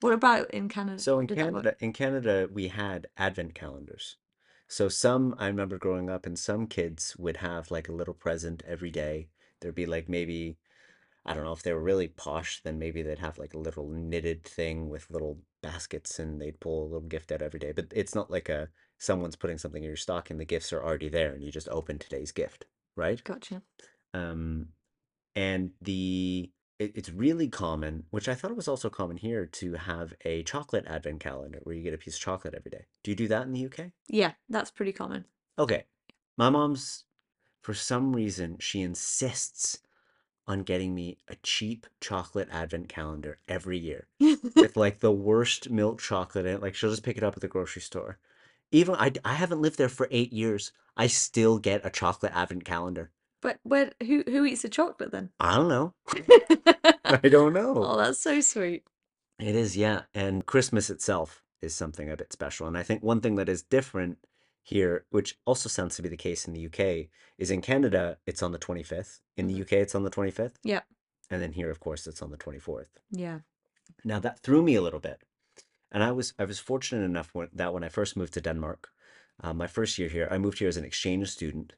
What 0.02 0.14
about 0.14 0.52
in 0.52 0.70
Canada? 0.70 1.00
So 1.00 1.20
in? 1.20 1.28
Canada, 1.28 1.76
in 1.80 1.94
Canada, 1.94 2.48
we 2.52 2.68
had 2.68 3.08
advent 3.18 3.56
calendars. 3.56 4.18
So 4.68 4.90
some, 4.90 5.34
I 5.40 5.48
remember 5.48 5.78
growing 5.78 6.10
up, 6.10 6.26
and 6.26 6.38
some 6.38 6.68
kids 6.68 7.16
would 7.18 7.38
have 7.38 7.72
like 7.72 7.88
a 7.88 7.94
little 7.94 8.14
present 8.14 8.62
every 8.68 8.92
day. 8.92 9.30
There'd 9.60 9.74
be 9.74 9.86
like 9.86 10.10
maybe, 10.10 10.58
I 11.26 11.34
don't 11.34 11.46
know 11.46 11.54
if 11.54 11.64
they 11.64 11.74
were 11.74 11.82
really 11.82 12.10
posh, 12.10 12.62
then 12.64 12.78
maybe 12.78 13.02
they'd 13.02 13.20
have 13.20 13.40
like 13.40 13.54
a 13.54 13.60
little 13.60 13.90
knitted 13.90 14.44
thing 14.44 14.90
with 14.90 15.10
little 15.10 15.40
baskets 15.64 16.20
and 16.20 16.40
they'd 16.40 16.60
pull 16.60 16.84
a 16.84 16.90
little 16.90 17.08
gift 17.08 17.32
out 17.32 17.42
every 17.42 17.60
day. 17.60 17.72
But 17.72 17.88
it's 17.96 18.14
not 18.14 18.30
like 18.30 18.50
a 18.50 18.70
someone's 19.00 19.36
putting 19.36 19.58
something 19.58 19.84
in 19.84 19.88
your 19.88 19.96
stocking, 19.96 20.38
the 20.38 20.46
gifts 20.46 20.74
are 20.74 20.84
already 20.84 21.10
there 21.10 21.34
and 21.34 21.44
you 21.44 21.52
just 21.52 21.70
open 21.70 21.98
today's 21.98 22.32
gift, 22.32 22.66
right? 22.96 23.24
Gotcha. 23.24 23.62
Um, 24.14 24.68
and 25.36 25.72
the 25.82 26.52
it, 26.80 26.92
it's 26.96 27.10
really 27.10 27.48
common, 27.48 28.06
which 28.12 28.30
I 28.30 28.36
thought 28.36 28.52
it 28.52 28.58
was 28.58 28.68
also 28.68 28.90
common 28.90 29.18
here, 29.18 29.46
to 29.46 29.74
have 29.74 30.14
a 30.26 30.44
chocolate 30.44 30.86
advent 30.88 31.20
calendar 31.20 31.60
where 31.64 31.76
you 31.76 31.84
get 31.84 31.94
a 31.94 31.98
piece 31.98 32.16
of 32.16 32.22
chocolate 32.22 32.54
every 32.54 32.72
day. 32.72 32.86
Do 33.04 33.12
you 33.12 33.16
do 33.16 33.28
that 33.28 33.44
in 33.44 33.54
the 33.54 33.66
UK? 33.66 33.92
Yeah, 34.08 34.34
that's 34.50 34.72
pretty 34.72 34.94
common. 34.94 35.26
Okay. 35.58 35.86
My 36.38 36.50
mom's, 36.50 37.06
for 37.62 37.74
some 37.74 38.16
reason, 38.16 38.58
she 38.60 38.82
insists 38.82 39.80
on 40.48 40.64
getting 40.64 40.96
me 40.96 41.18
a 41.28 41.36
cheap 41.44 41.88
chocolate 42.00 42.48
advent 42.52 42.88
calendar 42.88 43.38
every 43.48 43.78
year 43.78 44.08
with 44.56 44.76
like 44.78 45.00
the 45.00 45.12
worst 45.12 45.70
milk 45.70 46.00
chocolate 46.00 46.46
in 46.46 46.56
it. 46.56 46.62
Like 46.62 46.76
she'll 46.76 46.92
just 46.92 47.04
pick 47.04 47.18
it 47.18 47.24
up 47.24 47.36
at 47.36 47.42
the 47.42 47.48
grocery 47.48 47.82
store. 47.82 48.18
Even 48.72 48.96
I, 48.96 49.12
I 49.26 49.34
haven't 49.34 49.62
lived 49.62 49.78
there 49.78 49.90
for 49.90 50.08
eight 50.12 50.32
years. 50.32 50.72
I 50.96 51.08
still 51.08 51.58
get 51.58 51.86
a 51.86 51.90
chocolate 51.90 52.34
advent 52.36 52.66
calendar. 52.66 53.12
But 53.42 53.60
where 53.64 53.92
who 54.02 54.24
who 54.26 54.46
eats 54.46 54.62
the 54.64 54.70
chocolate 54.70 55.12
then? 55.12 55.30
I 55.40 55.56
don't 55.58 55.68
know. 55.70 55.94
I 57.06 57.30
don't 57.30 57.54
know. 57.54 57.74
Oh, 57.78 57.98
that's 57.98 58.20
so 58.22 58.42
sweet. 58.42 58.84
It 59.40 59.56
is, 59.56 59.78
yeah. 59.78 60.02
And 60.14 60.46
Christmas 60.46 60.90
itself 60.90 61.44
is 61.62 61.76
something 61.76 62.10
a 62.10 62.18
bit 62.18 62.34
special. 62.34 62.68
And 62.68 62.78
I 62.78 62.84
think 62.84 63.04
one 63.04 63.22
thing 63.22 63.36
that 63.36 63.50
is 63.50 63.62
different 63.62 64.18
here, 64.64 65.06
which 65.12 65.38
also 65.46 65.70
sounds 65.70 65.96
to 65.96 66.02
be 66.02 66.10
the 66.10 66.18
case 66.18 66.48
in 66.48 66.54
the 66.54 66.66
UK, 66.66 67.10
is 67.38 67.52
in 67.52 67.62
Canada, 67.62 68.18
it's 68.26 68.42
on 68.44 68.52
the 68.52 68.60
25th. 68.60 69.22
In 69.38 69.48
the 69.48 69.54
Mhm. 69.54 69.62
UK, 69.62 69.72
it's 69.82 69.96
on 69.96 70.04
the 70.04 70.10
25th. 70.10 70.56
Yeah. 70.64 70.82
And 71.30 71.42
then 71.42 71.54
here, 71.54 71.70
of 71.70 71.80
course, 71.80 72.08
it's 72.08 72.22
on 72.22 72.32
the 72.32 72.38
24th. 72.38 72.90
Yeah. 73.12 73.40
Now 74.04 74.20
that 74.20 74.40
threw 74.40 74.62
me 74.64 74.76
a 74.76 74.82
little 74.82 75.00
bit. 75.00 75.22
And 75.92 76.04
I 76.04 76.12
was 76.12 76.34
I 76.40 76.46
was 76.46 76.60
fortunate 76.60 77.06
enough 77.06 77.30
when, 77.34 77.50
that 77.54 77.74
when 77.74 77.84
I 77.84 77.90
first 77.90 78.18
moved 78.18 78.34
to 78.34 78.42
Denmark, 78.42 78.90
uh, 79.44 79.54
my 79.54 79.68
first 79.68 79.98
year 80.00 80.10
here, 80.10 80.28
I 80.32 80.38
moved 80.38 80.60
here 80.60 80.68
as 80.68 80.78
an 80.78 80.84
exchange 80.86 81.30
student. 81.30 81.74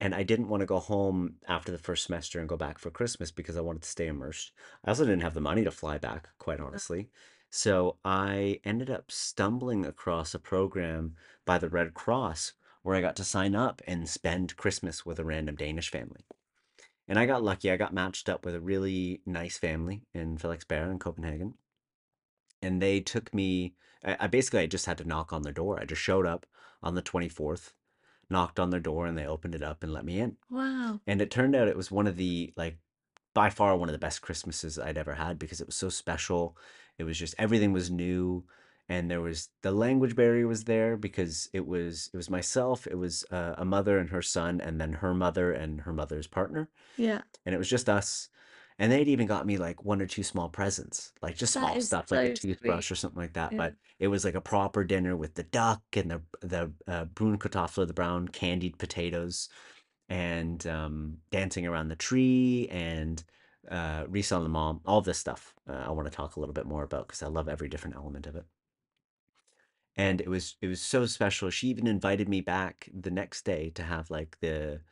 And 0.00 0.14
I 0.14 0.22
didn't 0.22 0.48
want 0.48 0.62
to 0.62 0.66
go 0.66 0.78
home 0.78 1.36
after 1.46 1.70
the 1.70 1.78
first 1.78 2.06
semester 2.06 2.40
and 2.40 2.48
go 2.48 2.56
back 2.56 2.78
for 2.78 2.90
Christmas 2.90 3.30
because 3.30 3.56
I 3.56 3.60
wanted 3.60 3.82
to 3.82 3.88
stay 3.88 4.06
immersed. 4.06 4.52
I 4.84 4.90
also 4.90 5.04
didn't 5.04 5.20
have 5.20 5.34
the 5.34 5.40
money 5.40 5.62
to 5.64 5.70
fly 5.70 5.98
back, 5.98 6.30
quite 6.38 6.58
uh-huh. 6.58 6.68
honestly. 6.68 7.10
So 7.50 7.96
I 8.04 8.60
ended 8.64 8.90
up 8.90 9.10
stumbling 9.10 9.84
across 9.84 10.34
a 10.34 10.38
program 10.38 11.16
by 11.44 11.58
the 11.58 11.68
Red 11.68 11.94
Cross 11.94 12.52
where 12.82 12.96
I 12.96 13.00
got 13.00 13.16
to 13.16 13.24
sign 13.24 13.54
up 13.54 13.82
and 13.86 14.08
spend 14.08 14.56
Christmas 14.56 15.04
with 15.04 15.18
a 15.18 15.24
random 15.24 15.56
Danish 15.56 15.90
family. 15.90 16.24
And 17.08 17.18
I 17.18 17.26
got 17.26 17.42
lucky. 17.42 17.70
I 17.70 17.76
got 17.76 17.92
matched 17.92 18.28
up 18.28 18.44
with 18.44 18.54
a 18.54 18.60
really 18.60 19.20
nice 19.26 19.58
family 19.58 20.02
in 20.14 20.38
Frederiksberg 20.38 20.92
in 20.92 20.98
Copenhagen. 20.98 21.54
And 22.62 22.80
they 22.80 23.00
took 23.00 23.34
me, 23.34 23.74
I, 24.04 24.16
I 24.20 24.26
basically 24.28 24.60
I 24.60 24.66
just 24.66 24.86
had 24.86 24.98
to 24.98 25.04
knock 25.04 25.32
on 25.32 25.42
their 25.42 25.52
door. 25.52 25.78
I 25.80 25.84
just 25.84 26.00
showed 26.00 26.24
up 26.24 26.46
on 26.82 26.94
the 26.94 27.02
24th, 27.02 27.72
knocked 28.30 28.58
on 28.60 28.70
their 28.70 28.80
door, 28.80 29.06
and 29.06 29.18
they 29.18 29.26
opened 29.26 29.54
it 29.54 29.62
up 29.62 29.82
and 29.82 29.92
let 29.92 30.04
me 30.04 30.20
in. 30.20 30.36
Wow. 30.48 31.00
And 31.06 31.20
it 31.20 31.30
turned 31.30 31.54
out 31.56 31.68
it 31.68 31.76
was 31.76 31.90
one 31.90 32.06
of 32.06 32.16
the 32.16 32.52
like 32.56 32.78
by 33.34 33.50
far 33.50 33.76
one 33.76 33.88
of 33.88 33.92
the 33.92 33.98
best 33.98 34.22
Christmases 34.22 34.78
I'd 34.78 34.98
ever 34.98 35.14
had 35.14 35.38
because 35.38 35.60
it 35.60 35.66
was 35.66 35.76
so 35.76 35.88
special. 35.88 36.56
It 36.98 37.04
was 37.04 37.18
just 37.18 37.34
everything 37.38 37.72
was 37.72 37.90
new 37.90 38.44
and 38.88 39.08
there 39.08 39.20
was 39.20 39.50
the 39.62 39.70
language 39.70 40.16
barrier 40.16 40.48
was 40.48 40.64
there 40.64 40.96
because 40.96 41.48
it 41.52 41.66
was 41.66 42.10
it 42.12 42.16
was 42.16 42.28
myself, 42.28 42.86
it 42.86 42.96
was 42.98 43.24
uh, 43.30 43.54
a 43.56 43.64
mother 43.64 43.98
and 43.98 44.10
her 44.10 44.20
son 44.22 44.60
and 44.60 44.80
then 44.80 44.94
her 44.94 45.14
mother 45.14 45.52
and 45.52 45.82
her 45.82 45.92
mother's 45.92 46.26
partner 46.26 46.68
Yeah. 46.96 47.20
and 47.46 47.54
it 47.54 47.58
was 47.58 47.70
just 47.70 47.88
us. 47.88 48.28
And 48.80 48.90
they'd 48.90 49.08
even 49.08 49.28
got 49.28 49.46
me 49.46 49.58
like 49.58 49.84
one 49.84 50.02
or 50.02 50.06
two 50.08 50.24
small 50.24 50.48
presents, 50.48 51.12
like 51.22 51.36
just 51.36 51.54
That 51.54 51.60
small 51.60 51.76
is 51.76 51.88
stuff 51.88 52.10
like 52.10 52.24
a 52.24 52.30
so 52.30 52.44
sweet. 52.44 52.48
toothbrush 52.48 52.90
or 52.90 52.96
something 52.96 53.20
like 53.20 53.34
that. 53.34 53.52
Yeah. 53.52 53.58
But 53.58 53.76
it 54.00 54.08
was 54.08 54.24
like 54.24 54.34
a 54.34 54.40
proper 54.42 54.84
dinner 54.84 55.16
with 55.16 55.34
the 55.34 55.44
duck 55.44 55.82
and 55.94 56.10
the 56.10 56.22
the 56.40 56.72
uh, 56.88 57.04
brun 57.06 57.38
kartofler, 57.38 57.86
the 57.86 57.92
brown 57.94 58.28
candied 58.28 58.78
potatoes, 58.78 59.50
and 60.08 60.66
um, 60.66 61.18
dancing 61.30 61.66
around 61.66 61.88
the 61.88 61.96
tree 61.96 62.68
and 62.70 63.24
uh, 63.70 64.06
Risalamande, 64.06 64.82
all 64.86 65.02
this 65.02 65.18
stuff. 65.18 65.54
Uh, 65.68 65.74
I 65.86 65.90
want 65.92 66.08
to 66.10 66.14
talk 66.16 66.36
a 66.36 66.40
little 66.40 66.54
bit 66.54 66.66
more 66.66 66.84
about 66.84 67.08
because 67.08 67.22
I 67.22 67.28
love 67.28 67.48
every 67.48 67.68
different 67.68 67.96
element 67.96 68.26
of 68.26 68.36
it. 68.36 68.46
And 69.96 70.20
it 70.20 70.28
was 70.28 70.56
it 70.60 70.68
was 70.68 70.80
so 70.82 71.06
special. 71.06 71.50
She 71.50 71.68
even 71.68 71.86
invited 71.86 72.28
me 72.28 72.40
back 72.40 72.88
the 72.92 73.10
next 73.10 73.44
day 73.44 73.70
to 73.70 73.82
have 73.82 74.10
like 74.10 74.38
the 74.40 74.82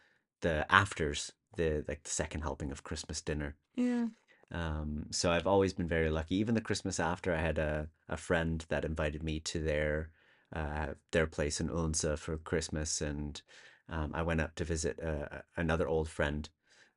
the 0.42 0.66
afters, 0.72 1.32
the 1.56 1.84
like 1.88 2.02
the 2.04 2.10
second 2.10 2.42
helping 2.42 2.70
of 2.72 2.84
Christmas 2.84 3.20
dinner. 3.20 3.56
Yeah. 3.76 4.08
Um, 4.50 5.06
so 5.10 5.30
I've 5.30 5.46
always 5.46 5.74
been 5.74 5.88
very 5.88 6.10
lucky. 6.10 6.36
Even 6.36 6.54
the 6.54 6.60
Christmas 6.60 6.98
after, 7.00 7.34
I 7.34 7.40
had 7.40 7.58
a, 7.58 7.88
a 8.08 8.16
friend 8.16 8.64
that 8.68 8.84
invited 8.84 9.22
me 9.22 9.40
to 9.40 9.60
their 9.60 10.10
uh, 10.52 10.94
their 11.12 11.26
place 11.26 11.60
in 11.60 11.68
Odense 11.70 12.18
for 12.18 12.38
Christmas, 12.38 13.02
and 13.02 13.42
um, 13.88 14.12
I 14.14 14.22
went 14.22 14.40
up 14.40 14.54
to 14.56 14.64
visit 14.64 14.98
uh, 15.02 15.42
another 15.56 15.86
old 15.86 16.08
friend 16.08 16.48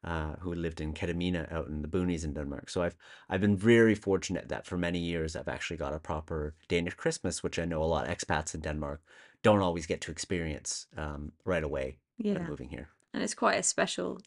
uh, 0.04 0.36
who 0.40 0.54
lived 0.54 0.80
in 0.82 0.94
Ketamina 0.94 1.52
out 1.52 1.68
in 1.68 1.82
the 1.82 1.88
boonies 1.90 2.24
in 2.24 2.34
Denmark. 2.34 2.70
So 2.70 2.82
I've 2.82 2.96
I've 3.30 3.42
been 3.42 3.58
very 3.58 3.96
fortunate 3.96 4.48
that 4.50 4.66
for 4.66 4.78
many 4.78 5.00
years 5.00 5.36
I've 5.36 5.50
actually 5.50 5.78
got 5.78 5.94
a 5.94 6.00
proper 6.00 6.56
Danish 6.70 6.94
Christmas, 6.96 7.44
which 7.44 7.60
I 7.60 7.66
know 7.66 7.84
a 7.84 7.86
lot 7.86 8.08
of 8.08 8.18
expats 8.18 8.56
in 8.56 8.62
Denmark 8.62 9.02
don't 9.44 9.62
always 9.62 9.86
get 9.88 10.02
to 10.02 10.12
experience 10.12 10.88
um, 10.98 11.34
right 11.46 11.64
away 11.64 11.98
when 12.32 12.44
Yeah. 12.44 12.48
moving 12.48 12.70
here. 12.70 12.90
And 13.14 13.24
it's 13.24 13.34
quite 13.36 13.60
a 13.60 13.64
special 13.64 14.22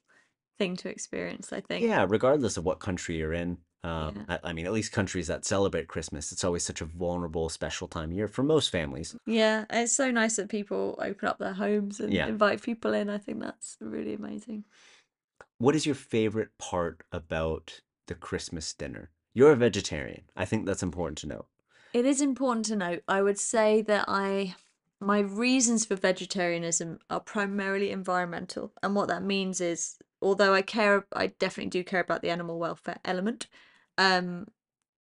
thing 0.58 0.76
to 0.76 0.88
experience, 0.88 1.52
I 1.52 1.61
think. 1.61 1.84
Yeah, 1.84 2.06
regardless 2.08 2.56
of 2.56 2.64
what 2.64 2.80
country 2.80 3.16
you're 3.16 3.32
in. 3.32 3.58
Yeah. 3.82 4.06
Um, 4.06 4.25
I, 4.28 4.38
I 4.44 4.52
mean, 4.54 4.64
at 4.64 4.73
least 4.73 4.92
countries 4.92 5.26
that 5.26 5.44
celebrate 5.44 5.88
Christmas, 5.88 6.32
it's 6.32 6.42
always 6.42 6.62
such 6.62 6.80
a 6.80 6.87
vulnerable, 6.87 7.50
special 7.50 7.87
time 7.87 8.11
of 8.11 8.16
year 8.16 8.28
for 8.28 8.42
most 8.42 8.70
families. 8.70 9.14
Yeah, 9.26 9.66
it's 9.68 9.92
so 9.92 10.11
nice 10.11 10.37
that 10.37 10.49
people 10.49 10.99
open 11.02 11.28
up 11.28 11.38
their 11.38 11.52
homes 11.52 12.00
and 12.00 12.11
Yeah. 12.12 12.26
invite 12.26 12.62
people 12.62 12.94
in. 12.94 13.11
I 13.11 13.18
think 13.18 13.40
that's 13.40 13.76
really 13.80 14.14
amazing. 14.14 14.64
What 15.58 15.75
is 15.75 15.84
your 15.84 15.94
favorite 15.94 16.50
part 16.58 17.02
about 17.12 17.80
the 18.06 18.14
Christmas 18.14 18.73
dinner? 18.73 19.11
You're 19.34 19.52
a 19.52 19.56
vegetarian. 19.56 20.23
I 20.34 20.46
think 20.46 20.64
that's 20.64 20.82
important 20.82 21.18
to 21.18 21.26
note. 21.26 21.46
It 21.92 22.06
is 22.06 22.20
important 22.23 22.64
to 22.66 22.76
note. 22.76 23.02
I 23.06 23.20
would 23.20 23.38
say 23.38 23.82
that 23.82 24.06
I 24.08 24.54
my 25.00 25.18
reasons 25.18 25.84
for 25.84 25.96
vegetarianism 25.96 26.99
are 27.11 27.20
primarily 27.20 27.90
environmental, 27.90 28.73
and 28.82 28.94
what 28.94 29.08
that 29.08 29.23
means 29.23 29.61
is, 29.61 29.99
although 30.24 30.54
I 30.54 30.62
care, 30.62 31.06
I 31.14 31.28
definitely 31.28 31.70
do 31.70 31.84
care 31.84 32.00
about 32.00 32.22
the 32.22 32.30
animal 32.30 32.58
welfare 32.58 32.98
element. 33.04 33.46
Um, 33.98 34.46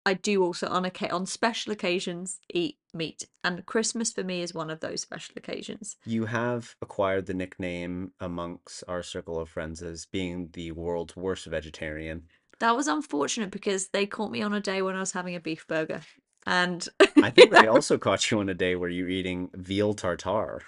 I 0.04 0.14
do 0.14 0.42
also 0.42 0.66
on 0.68 0.82
occa- 0.82 1.12
on 1.12 1.26
special 1.26 1.72
occasions 1.72 2.40
eat 2.52 2.76
meat, 2.92 3.28
and 3.44 3.64
Christmas 3.64 4.12
for 4.12 4.24
me 4.24 4.42
is 4.42 4.52
one 4.52 4.68
of 4.68 4.80
those 4.80 5.00
special 5.00 5.34
occasions. 5.36 5.96
You 6.04 6.26
have 6.26 6.74
acquired 6.82 7.26
the 7.26 7.34
nickname 7.34 8.10
amongst 8.18 8.82
our 8.88 9.02
circle 9.04 9.38
of 9.38 9.48
friends 9.48 9.80
as 9.80 10.04
being 10.06 10.50
the 10.52 10.72
world's 10.72 11.14
worst 11.16 11.46
vegetarian. 11.46 12.24
That 12.58 12.76
was 12.76 12.88
unfortunate 12.88 13.52
because 13.52 13.88
they 13.88 14.06
caught 14.06 14.32
me 14.32 14.42
on 14.42 14.52
a 14.52 14.60
day 14.60 14.82
when 14.82 14.96
I 14.96 15.00
was 15.00 15.12
having 15.12 15.36
a 15.36 15.40
beef 15.40 15.66
burger, 15.68 16.00
and 16.46 16.86
I 17.22 17.30
think 17.30 17.52
they 17.52 17.66
also 17.68 17.96
caught 17.96 18.28
you 18.30 18.40
on 18.40 18.48
a 18.48 18.54
day 18.54 18.74
where 18.74 18.90
you're 18.90 19.08
eating 19.08 19.50
veal 19.54 19.94
tartare. 19.94 20.62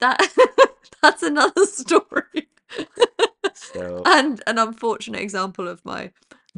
that 0.00 0.20
that's 1.02 1.22
another 1.22 1.66
story. 1.66 2.48
So, 3.72 4.02
and 4.06 4.42
an 4.46 4.58
unfortunate 4.58 5.20
example 5.20 5.68
of 5.68 5.84
my 5.84 6.10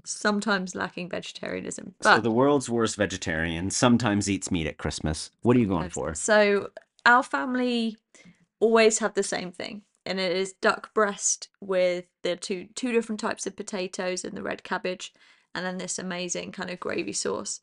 sometimes 0.04 0.75
lacking 0.75 1.08
vegetarianism. 1.08 1.94
so 2.00 2.18
the 2.18 2.30
world's 2.30 2.68
worst 2.68 2.96
vegetarian 2.96 3.70
sometimes 3.70 4.28
eats 4.28 4.50
meat 4.50 4.66
at 4.66 4.78
Christmas. 4.78 5.30
What 5.42 5.56
are 5.56 5.61
you 5.61 5.68
going 5.68 5.90
for? 5.90 6.14
So 6.14 6.70
our 7.06 7.23
family 7.23 7.96
always 8.61 8.99
have 8.99 9.14
the 9.14 9.23
same 9.23 9.52
thing, 9.52 9.82
and 10.04 10.18
it 10.18 10.37
is 10.37 10.54
duck 10.54 10.92
breast 10.94 11.49
with 11.61 12.06
the 12.23 12.37
two 12.37 12.68
two 12.75 12.92
different 12.92 13.20
types 13.20 13.46
of 13.46 13.56
potatoes 13.56 14.25
and 14.25 14.37
the 14.37 14.42
red 14.42 14.64
cabbage, 14.64 15.12
and 15.54 15.64
then 15.64 15.78
this 15.78 15.99
amazing 15.99 16.52
kind 16.52 16.70
of 16.70 16.80
gravy 16.80 17.12
sauce. 17.12 17.61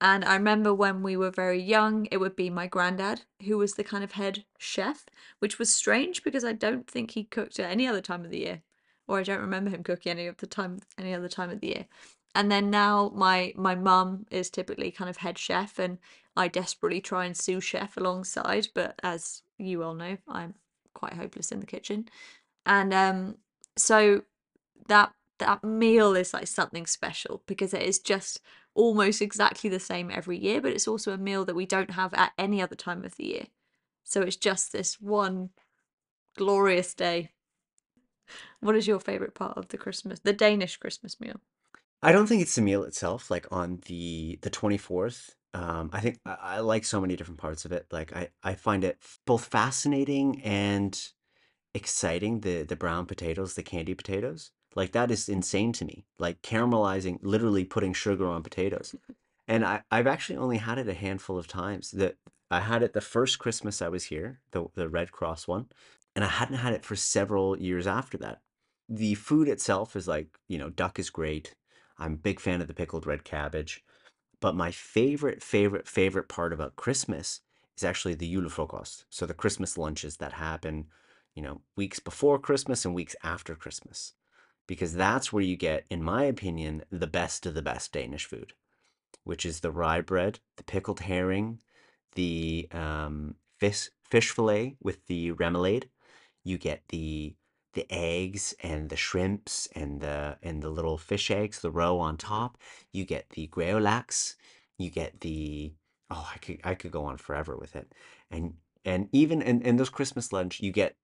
And 0.00 0.24
I 0.24 0.34
remember 0.34 0.72
when 0.72 1.02
we 1.02 1.16
were 1.16 1.30
very 1.30 1.60
young, 1.60 2.06
it 2.12 2.18
would 2.18 2.36
be 2.36 2.50
my 2.50 2.68
granddad 2.68 3.22
who 3.44 3.58
was 3.58 3.74
the 3.74 3.82
kind 3.82 4.04
of 4.04 4.12
head 4.12 4.44
chef, 4.56 5.04
which 5.40 5.58
was 5.58 5.74
strange 5.74 6.22
because 6.22 6.44
I 6.44 6.52
don't 6.52 6.88
think 6.88 7.10
he 7.10 7.24
cooked 7.24 7.58
at 7.58 7.70
any 7.70 7.86
other 7.86 8.00
time 8.00 8.24
of 8.24 8.30
the 8.30 8.38
year, 8.38 8.62
or 9.08 9.18
I 9.18 9.22
don't 9.22 9.40
remember 9.40 9.70
him 9.70 9.82
cooking 9.82 10.12
any 10.12 10.26
of 10.26 10.36
the 10.36 10.46
time 10.46 10.80
any 10.98 11.14
other 11.14 11.28
time 11.28 11.50
of 11.50 11.60
the 11.60 11.68
year. 11.68 11.86
And 12.34 12.52
then 12.52 12.70
now 12.70 13.10
my 13.14 13.52
my 13.56 13.74
mum 13.74 14.26
is 14.30 14.50
typically 14.50 14.90
kind 14.90 15.10
of 15.10 15.16
head 15.18 15.38
chef, 15.38 15.78
and 15.78 15.98
I 16.36 16.48
desperately 16.48 17.00
try 17.00 17.24
and 17.24 17.36
sous 17.36 17.64
chef 17.64 17.96
alongside, 17.96 18.68
but 18.74 18.94
as 19.02 19.42
you 19.58 19.82
all 19.82 19.94
know, 19.94 20.18
I'm 20.28 20.54
quite 20.94 21.14
hopeless 21.14 21.50
in 21.50 21.60
the 21.60 21.66
kitchen. 21.66 22.08
And 22.66 22.94
um, 22.94 23.36
so 23.76 24.22
that 24.88 25.12
that 25.38 25.64
meal 25.64 26.14
is 26.14 26.34
like 26.34 26.46
something 26.48 26.86
special 26.86 27.42
because 27.46 27.72
it 27.72 27.82
is 27.82 27.98
just 27.98 28.40
almost 28.74 29.22
exactly 29.22 29.70
the 29.70 29.80
same 29.80 30.10
every 30.10 30.38
year, 30.38 30.60
but 30.60 30.72
it's 30.72 30.88
also 30.88 31.12
a 31.12 31.18
meal 31.18 31.44
that 31.44 31.56
we 31.56 31.66
don't 31.66 31.92
have 31.92 32.12
at 32.14 32.32
any 32.38 32.60
other 32.60 32.76
time 32.76 33.04
of 33.04 33.16
the 33.16 33.24
year. 33.24 33.46
So 34.04 34.22
it's 34.22 34.36
just 34.36 34.72
this 34.72 35.00
one 35.00 35.50
glorious 36.36 36.94
day. 36.94 37.30
What 38.60 38.76
is 38.76 38.86
your 38.86 39.00
favorite 39.00 39.34
part 39.34 39.56
of 39.56 39.68
the 39.68 39.78
Christmas, 39.78 40.20
the 40.20 40.32
Danish 40.32 40.76
Christmas 40.76 41.20
meal? 41.20 41.40
I 42.02 42.12
don't 42.12 42.26
think 42.26 42.42
it's 42.42 42.54
the 42.54 42.62
meal 42.62 42.84
itself, 42.84 43.30
like 43.30 43.46
on 43.50 43.80
the 43.86 44.38
the 44.42 44.50
24th. 44.50 45.34
Um, 45.54 45.90
I 45.92 46.00
think 46.00 46.18
I, 46.24 46.36
I 46.40 46.60
like 46.60 46.84
so 46.84 47.00
many 47.00 47.16
different 47.16 47.40
parts 47.40 47.64
of 47.64 47.72
it. 47.72 47.86
Like 47.90 48.14
I, 48.14 48.28
I 48.42 48.54
find 48.54 48.84
it 48.84 48.98
f- 49.02 49.18
both 49.26 49.46
fascinating 49.46 50.40
and 50.42 51.00
exciting, 51.74 52.40
the 52.40 52.64
the 52.64 52.76
brown 52.76 53.06
potatoes, 53.06 53.54
the 53.54 53.62
candy 53.62 53.94
potatoes. 53.94 54.52
Like 54.76 54.92
that 54.92 55.10
is 55.10 55.28
insane 55.28 55.72
to 55.74 55.84
me. 55.84 56.06
Like 56.18 56.42
caramelizing, 56.42 57.18
literally 57.22 57.64
putting 57.64 57.92
sugar 57.94 58.28
on 58.28 58.42
potatoes. 58.42 58.94
And 59.48 59.64
I, 59.64 59.82
I've 59.90 60.06
actually 60.06 60.36
only 60.36 60.58
had 60.58 60.78
it 60.78 60.88
a 60.88 60.94
handful 60.94 61.38
of 61.38 61.46
times. 61.48 61.90
That 61.92 62.16
I 62.50 62.60
had 62.60 62.82
it 62.82 62.92
the 62.92 63.00
first 63.00 63.38
Christmas 63.38 63.82
I 63.82 63.88
was 63.88 64.04
here, 64.04 64.40
the 64.52 64.66
the 64.74 64.88
Red 64.88 65.12
Cross 65.12 65.48
one, 65.48 65.68
and 66.18 66.24
I 66.24 66.28
hadn't 66.30 66.56
had 66.56 66.72
it 66.72 66.84
for 66.84 66.96
several 66.96 67.56
years 67.56 67.86
after 67.86 68.18
that. 68.18 68.40
The 68.88 69.14
food 69.14 69.46
itself 69.46 69.94
is 69.94 70.08
like, 70.08 70.36
you 70.48 70.58
know, 70.58 70.68
duck 70.68 70.98
is 70.98 71.10
great. 71.10 71.54
I'm 71.96 72.14
a 72.14 72.16
big 72.16 72.40
fan 72.40 72.60
of 72.60 72.66
the 72.66 72.74
pickled 72.74 73.06
red 73.06 73.22
cabbage. 73.22 73.84
But 74.40 74.56
my 74.56 74.72
favorite, 74.72 75.44
favorite, 75.44 75.86
favorite 75.86 76.28
part 76.28 76.52
about 76.52 76.74
Christmas 76.74 77.42
is 77.76 77.84
actually 77.84 78.14
the 78.14 78.34
julefrokost. 78.34 79.04
So 79.10 79.26
the 79.26 79.32
Christmas 79.32 79.78
lunches 79.78 80.16
that 80.16 80.32
happen, 80.32 80.86
you 81.36 81.42
know, 81.44 81.60
weeks 81.76 82.00
before 82.00 82.40
Christmas 82.40 82.84
and 82.84 82.96
weeks 82.96 83.14
after 83.22 83.54
Christmas. 83.54 84.14
Because 84.66 84.94
that's 84.94 85.32
where 85.32 85.44
you 85.44 85.54
get, 85.54 85.84
in 85.88 86.02
my 86.02 86.24
opinion, 86.24 86.82
the 86.90 87.06
best 87.06 87.46
of 87.46 87.54
the 87.54 87.62
best 87.62 87.92
Danish 87.92 88.24
food, 88.24 88.54
which 89.22 89.46
is 89.46 89.60
the 89.60 89.70
rye 89.70 90.00
bread, 90.00 90.40
the 90.56 90.64
pickled 90.64 90.98
herring, 90.98 91.60
the 92.16 92.66
um, 92.72 93.36
fish 93.60 93.90
fish 94.10 94.32
fillet 94.32 94.76
with 94.82 95.06
the 95.06 95.30
remoulade. 95.30 95.84
You 96.48 96.56
get 96.58 96.80
the 96.88 97.34
the 97.74 97.86
eggs 97.90 98.54
and 98.62 98.88
the 98.88 98.96
shrimps 98.96 99.68
and 99.74 100.00
the 100.00 100.38
and 100.42 100.62
the 100.62 100.70
little 100.78 100.98
fish 100.98 101.30
eggs, 101.30 101.60
the 101.60 101.70
roe 101.70 101.98
on 102.08 102.16
top. 102.16 102.52
You 102.92 103.04
get 103.04 103.24
the 103.30 103.48
gravlax. 103.48 104.34
You 104.78 104.90
get 104.90 105.20
the 105.20 105.74
oh, 106.10 106.26
I 106.34 106.38
could 106.38 106.58
I 106.64 106.74
could 106.74 106.92
go 106.92 107.04
on 107.04 107.16
forever 107.18 107.54
with 107.56 107.76
it. 107.76 107.92
And 108.30 108.54
and 108.84 109.08
even 109.12 109.42
in, 109.42 109.62
in 109.62 109.76
those 109.76 109.90
Christmas 109.98 110.32
lunch, 110.32 110.60
you 110.60 110.72
get 110.72 110.96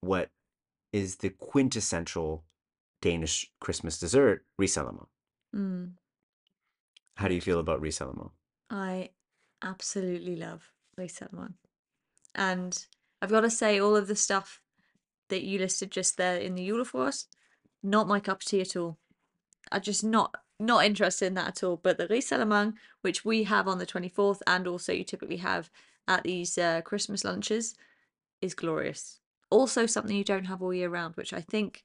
what 0.00 0.30
is 0.92 1.16
the 1.16 1.30
quintessential 1.30 2.44
Danish 3.00 3.50
Christmas 3.60 3.98
dessert, 3.98 4.44
risalamande. 4.60 5.08
Mm, 5.54 5.92
How 7.16 7.28
do 7.28 7.34
you 7.34 7.40
feel 7.40 7.60
about 7.60 7.80
risalamande? 7.80 8.32
I 8.70 9.10
absolutely 9.62 10.36
love 10.36 10.70
Risalamande. 10.98 11.54
And 12.34 12.86
I've 13.22 13.30
got 13.30 13.40
to 13.40 13.50
say, 13.50 13.78
all 13.78 13.96
of 13.96 14.06
the 14.06 14.16
stuff 14.16 14.60
that 15.28 15.42
you 15.42 15.58
listed 15.58 15.90
just 15.90 16.16
there 16.16 16.36
in 16.36 16.54
the 16.54 16.68
Julefrokost, 16.68 17.26
not 17.82 18.08
my 18.08 18.20
cup 18.20 18.40
of 18.40 18.46
tea 18.46 18.60
at 18.60 18.76
all. 18.76 18.98
I'm 19.72 19.82
just 19.82 20.04
not 20.04 20.34
not 20.58 20.84
interested 20.84 21.26
in 21.26 21.34
that 21.34 21.48
at 21.48 21.64
all. 21.64 21.80
But 21.82 21.96
the 21.96 22.06
Risalamande, 22.06 22.74
which 23.00 23.24
we 23.24 23.44
have 23.44 23.66
on 23.66 23.78
the 23.78 23.86
24th, 23.86 24.42
and 24.46 24.66
also 24.66 24.92
you 24.92 25.04
typically 25.04 25.38
have 25.38 25.70
at 26.06 26.22
these 26.22 26.58
uh, 26.58 26.82
Christmas 26.82 27.24
lunches, 27.24 27.74
is 28.42 28.54
glorious. 28.54 29.20
Also, 29.50 29.86
something 29.86 30.16
you 30.16 30.24
don't 30.24 30.44
have 30.44 30.62
all 30.62 30.74
year 30.74 30.88
round, 30.88 31.16
which 31.16 31.32
I 31.32 31.40
think 31.40 31.82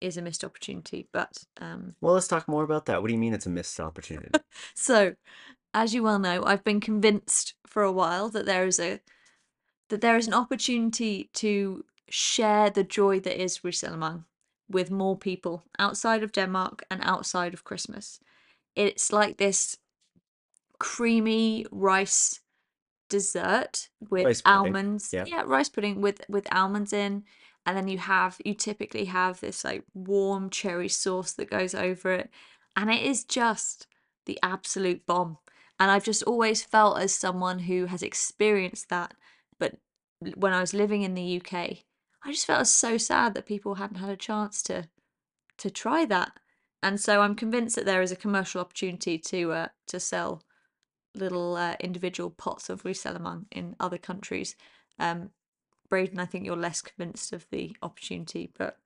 is 0.00 0.16
a 0.16 0.22
missed 0.22 0.44
opportunity. 0.44 1.08
But 1.12 1.44
um, 1.60 1.94
Well, 2.00 2.14
let's 2.14 2.28
talk 2.28 2.48
more 2.48 2.64
about 2.64 2.86
that. 2.86 3.00
What 3.00 3.08
do 3.08 3.14
you 3.14 3.20
mean 3.20 3.32
it's 3.32 3.46
a 3.46 3.50
missed 3.50 3.78
opportunity? 3.80 4.30
so, 4.74 5.14
as 5.72 5.94
you 5.94 6.02
well 6.02 6.18
know, 6.18 6.44
I've 6.44 6.64
been 6.64 6.80
convinced 6.80 7.54
for 7.66 7.82
a 7.82 7.92
while 7.92 8.28
that 8.30 8.46
there 8.46 8.66
is 8.66 8.80
a 8.80 9.00
that 9.88 10.00
there 10.00 10.16
is 10.16 10.26
an 10.26 10.34
opportunity 10.34 11.30
to 11.34 11.84
share 12.08 12.70
the 12.70 12.84
joy 12.84 13.20
that 13.20 13.40
is 13.40 13.58
Risalamande 13.58 14.24
with 14.68 14.90
more 14.90 15.16
people 15.16 15.64
outside 15.78 16.22
of 16.22 16.32
Denmark 16.32 16.84
and 16.90 17.00
outside 17.02 17.54
of 17.54 17.64
Christmas. 17.64 18.20
It's 18.74 19.12
like 19.12 19.36
this 19.36 19.78
creamy 20.78 21.66
rice 21.70 22.40
dessert 23.08 23.88
with 24.10 24.42
almonds. 24.44 25.12
yeah. 25.12 25.24
Yeah, 25.26 25.42
rice 25.46 25.68
pudding 25.68 26.00
with 26.00 26.20
with 26.28 26.52
almonds 26.52 26.92
in. 26.92 27.24
And 27.64 27.76
then 27.76 27.88
you 27.88 27.98
have 27.98 28.40
you 28.44 28.54
typically 28.54 29.06
have 29.06 29.40
this 29.40 29.64
like 29.64 29.84
warm 29.94 30.50
cherry 30.50 30.88
sauce 30.88 31.32
that 31.32 31.50
goes 31.50 31.74
over 31.74 32.12
it. 32.12 32.30
And 32.76 32.90
it 32.90 33.02
is 33.02 33.24
just 33.24 33.86
the 34.26 34.38
absolute 34.42 35.06
bomb. 35.06 35.38
And 35.78 35.90
I've 35.90 36.04
just 36.04 36.22
always 36.22 36.62
felt 36.62 36.98
as 36.98 37.14
someone 37.14 37.60
who 37.60 37.86
has 37.86 38.02
experienced 38.02 38.88
that, 38.88 39.14
but 39.58 39.74
when 40.20 40.52
I 40.52 40.60
was 40.60 40.74
living 40.74 41.02
in 41.02 41.14
the 41.14 41.40
UK, 41.40 41.54
I 42.24 42.32
just 42.32 42.46
felt 42.46 42.66
so 42.66 42.98
sad 42.98 43.34
that 43.34 43.46
people 43.46 43.76
hadn't 43.76 43.98
had 43.98 44.10
a 44.10 44.16
chance 44.16 44.62
to 44.64 44.88
to 45.58 45.70
try 45.70 46.04
that. 46.04 46.32
And 46.82 47.00
so 47.00 47.22
I'm 47.22 47.34
convinced 47.34 47.76
that 47.76 47.86
there 47.86 48.02
is 48.02 48.12
a 48.12 48.16
commercial 48.16 48.60
opportunity 48.60 49.18
to 49.18 49.52
uh, 49.52 49.68
to 49.88 50.00
sell 50.00 50.42
little 51.14 51.56
uh, 51.56 51.76
individual 51.80 52.30
pots 52.30 52.68
of 52.68 52.82
Risalamande 52.82 53.46
in 53.50 53.74
other 53.80 53.98
countries. 53.98 54.54
Um, 54.98 55.30
Braden, 55.88 56.18
I 56.18 56.26
think 56.26 56.44
you're 56.44 56.56
less 56.56 56.82
convinced 56.82 57.32
of 57.32 57.46
the 57.50 57.76
opportunity, 57.80 58.50
but 58.56 58.78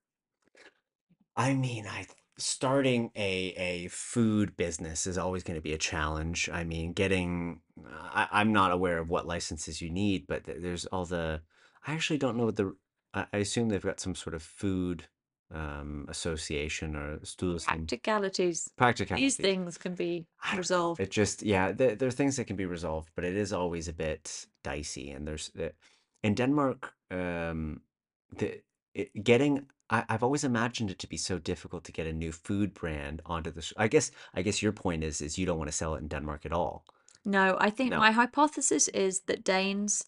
I 1.37 1.55
mean, 1.55 1.87
I 1.87 2.07
starting 2.41 3.11
a 3.17 3.55
a 3.57 3.89
food 3.89 4.57
business 4.57 5.07
is 5.07 5.19
always 5.19 5.43
going 5.43 5.59
to 5.59 5.63
be 5.63 5.75
a 5.75 5.79
challenge. 5.79 6.49
I 6.53 6.65
mean, 6.65 6.93
getting 6.93 7.61
I, 7.87 8.29
I'm 8.33 8.53
not 8.53 8.73
aware 8.73 8.99
of 8.99 9.11
what 9.11 9.27
licenses 9.27 9.81
you 9.83 9.91
need, 9.91 10.27
but 10.27 10.45
th- 10.45 10.59
there's 10.61 10.87
all 10.87 11.05
the 11.05 11.43
I 11.87 11.95
actually 11.95 12.19
don't 12.19 12.37
know 12.37 12.47
what 12.47 12.57
the 12.57 12.75
I, 13.15 13.27
I 13.33 13.39
assume 13.39 13.69
they've 13.69 13.83
got 13.83 14.01
some 14.01 14.15
sort 14.15 14.35
of 14.35 14.43
food 14.43 15.09
um 15.53 16.07
association 16.09 16.97
or 16.97 17.19
styrelsen 17.19 17.67
practicalities. 17.67 18.71
Practicalities 18.77 19.37
these 19.37 19.47
things 19.49 19.79
can 19.79 19.95
be 19.95 20.27
I 20.43 20.47
don't 20.47 20.57
know. 20.57 20.59
resolved. 20.59 21.01
It 21.01 21.11
just, 21.11 21.43
yeah, 21.43 21.73
there, 21.73 21.97
there 21.97 22.09
are 22.09 22.13
things 22.13 22.37
that 22.37 22.47
can 22.47 22.57
be 22.57 22.67
resolved, 22.67 23.11
but 23.15 23.25
it 23.25 23.37
is 23.37 23.53
always 23.53 23.89
a 23.89 23.93
bit 23.93 24.47
dicey. 24.63 25.11
And 25.11 25.27
there's 25.27 25.51
uh, 25.59 25.69
in 26.23 26.35
Denmark, 26.35 26.95
um, 27.11 27.81
the 28.39 28.63
it, 28.95 29.25
getting. 29.25 29.67
I, 29.91 30.05
I've 30.09 30.23
always 30.23 30.45
imagined 30.45 30.91
it 30.91 30.99
to 30.99 31.09
be 31.09 31.17
so 31.17 31.39
difficult 31.39 31.85
to 31.85 31.93
get 31.93 32.07
a 32.07 32.13
new 32.13 32.33
food 32.33 32.75
brand 32.75 33.23
onto 33.27 33.51
the. 33.51 33.63
sh- 33.63 33.73
I 33.77 33.89
guess, 33.89 34.11
I 34.35 34.43
guess 34.43 34.63
your 34.63 34.73
point 34.73 35.05
is, 35.05 35.21
is 35.21 35.39
you 35.39 35.47
don't 35.47 35.59
want 35.59 35.71
to 35.71 35.77
sell 35.77 35.95
it 35.95 36.01
in 36.03 36.09
Denmark 36.09 36.47
at 36.47 36.53
all. 36.53 36.85
No, 37.25 37.57
I 37.61 37.71
think 37.71 37.91
No. 37.91 37.99
my 37.99 38.13
hypothesis 38.13 38.89
is 38.89 39.21
that 39.27 39.45
Danes 39.45 40.05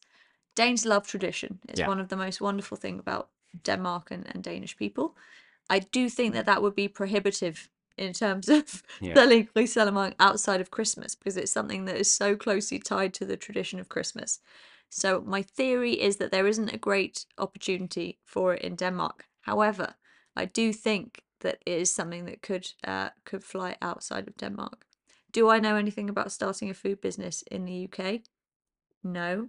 Danes 0.55 0.85
love 0.85 1.07
tradition. 1.07 1.59
It's 1.68 1.81
Yeah. 1.81 1.88
one 1.88 2.03
of 2.03 2.09
the 2.09 2.16
most 2.16 2.40
wonderful 2.40 2.77
thing 2.77 2.99
about 2.99 3.29
Denmark 3.62 4.11
and, 4.11 4.27
and 4.35 4.45
Danish 4.45 4.77
people. 4.77 5.16
I 5.71 5.79
do 5.79 6.09
think 6.11 6.35
that 6.35 6.45
that 6.47 6.61
would 6.62 6.75
be 6.75 6.88
prohibitive 6.88 7.68
in 7.97 8.12
terms 8.12 8.49
of 8.49 8.83
Yeah. 9.01 9.14
selling 9.14 9.49
Risalamande 9.55 10.14
outside 10.18 10.61
of 10.61 10.71
Christmas 10.71 11.14
because 11.14 11.37
it's 11.40 11.53
something 11.53 11.87
that 11.87 11.97
is 12.01 12.11
so 12.16 12.37
closely 12.37 12.79
tied 12.79 13.14
to 13.14 13.25
the 13.27 13.37
tradition 13.37 13.81
of 13.81 13.88
Christmas. 13.88 14.40
So 14.90 15.23
my 15.27 15.42
theory 15.42 15.92
is 15.92 16.16
that 16.16 16.31
there 16.31 16.47
isn't 16.49 16.75
a 16.75 16.79
great 16.79 17.27
opportunity 17.38 18.18
for 18.25 18.55
it 18.55 18.62
in 18.62 18.77
Denmark. 18.77 19.25
However, 19.42 19.94
I 20.37 20.46
do 20.46 20.72
think 20.72 21.22
that 21.40 21.59
it 21.66 21.78
is 21.81 21.92
something 21.92 22.24
that 22.26 22.42
could 22.42 22.72
uh, 22.85 23.11
could 23.24 23.44
fly 23.44 23.76
outside 23.83 24.28
of 24.28 24.37
Denmark. 24.37 24.87
Do 25.33 25.48
I 25.48 25.61
know 25.61 25.76
anything 25.76 26.09
about 26.11 26.33
starting 26.33 26.70
a 26.70 26.74
food 26.74 27.00
business 27.00 27.42
in 27.50 27.64
the 27.64 27.88
UK? 27.88 28.22
No. 29.02 29.48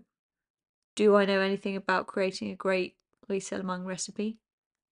Do 0.95 1.15
I 1.15 1.25
know 1.25 1.39
anything 1.41 1.75
about 1.75 2.08
creating 2.08 2.51
a 2.51 2.56
great 2.56 2.95
Risalamande 3.29 3.86
recipe? 3.86 4.38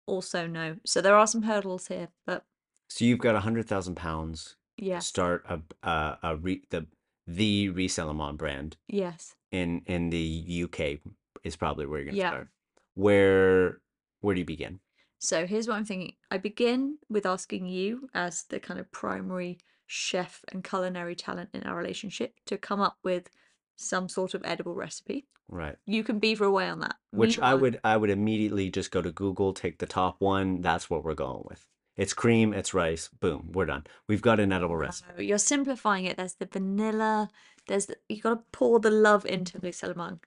Also 0.06 0.48
no. 0.48 0.78
So 0.86 1.02
there 1.02 1.16
are 1.16 1.28
some 1.28 1.44
hurdles 1.44 1.88
here, 1.88 2.10
but 2.26 2.46
So 2.90 3.06
you've 3.06 3.20
got 3.20 3.36
a 3.36 3.40
hundred 3.42 3.68
thousand 3.68 3.96
pounds 3.96 4.58
to 4.78 4.86
yes, 4.86 5.08
start 5.08 5.46
a 5.48 5.62
a, 5.84 6.18
a 6.24 6.36
re, 6.36 6.62
the 6.70 6.88
the 7.28 7.70
Risalamande 7.70 8.38
brand 8.38 8.78
yes. 8.88 9.36
in 9.52 9.82
in 9.86 10.10
the 10.10 10.64
UK 10.64 11.00
is 11.44 11.56
probably 11.56 11.86
where 11.86 12.00
you're 12.00 12.12
gonna 12.12 12.18
Yeah. 12.18 12.30
start. 12.30 12.48
Where 12.96 13.82
where 14.22 14.36
do 14.36 14.40
you 14.42 14.46
begin? 14.46 14.80
So 15.24 15.46
here's 15.46 15.68
what 15.68 15.78
I'm 15.78 15.86
thinking. 15.86 16.14
I 16.32 16.40
begin 16.40 16.98
with 17.08 17.28
asking 17.28 17.68
you, 17.68 18.10
as 18.16 18.46
the 18.50 18.60
kind 18.60 18.80
of 18.80 18.92
primary 18.92 19.60
chef 19.86 20.44
and 20.52 20.64
culinary 20.64 21.16
talent 21.16 21.52
in 21.54 21.62
our 21.62 21.78
relationship, 21.78 22.34
to 22.48 22.58
come 22.58 22.82
up 22.82 22.98
with 23.04 23.30
some 23.76 24.10
sort 24.10 24.34
of 24.34 24.42
edible 24.44 24.74
recipe. 24.74 25.28
Right. 25.48 25.76
You 25.86 26.04
can 26.04 26.18
beaver 26.18 26.46
away 26.46 26.68
on 26.68 26.80
that. 26.80 26.96
Which 27.12 27.38
I 27.38 27.54
would 27.54 27.80
I 27.84 27.98
would 27.98 28.10
immediately 28.10 28.72
just 28.72 28.90
go 28.90 29.04
to 29.04 29.12
Google, 29.12 29.54
take 29.54 29.78
the 29.78 29.86
top 29.86 30.16
one. 30.20 30.62
That's 30.62 30.90
what 30.90 31.04
we're 31.04 31.14
going 31.14 31.44
with. 31.48 31.68
It's 31.98 32.14
cream, 32.14 32.52
it's 32.52 32.74
rice. 32.74 33.08
Boom, 33.20 33.52
we're 33.54 33.68
done. 33.68 33.86
We've 34.08 34.24
got 34.24 34.40
an 34.40 34.52
edible 34.52 34.76
recipe. 34.78 35.12
No, 35.16 35.22
you're 35.22 35.38
simplifying 35.38 36.06
it. 36.06 36.18
There's 36.18 36.34
the 36.34 36.48
vanilla. 36.52 37.30
There's 37.68 37.86
the, 37.86 37.98
you 38.10 38.22
got 38.24 38.30
to 38.30 38.44
pour 38.52 38.80
the 38.80 38.90
love 38.90 39.24
into 39.28 39.60
the 39.60 39.72
Salaman. 39.72 40.20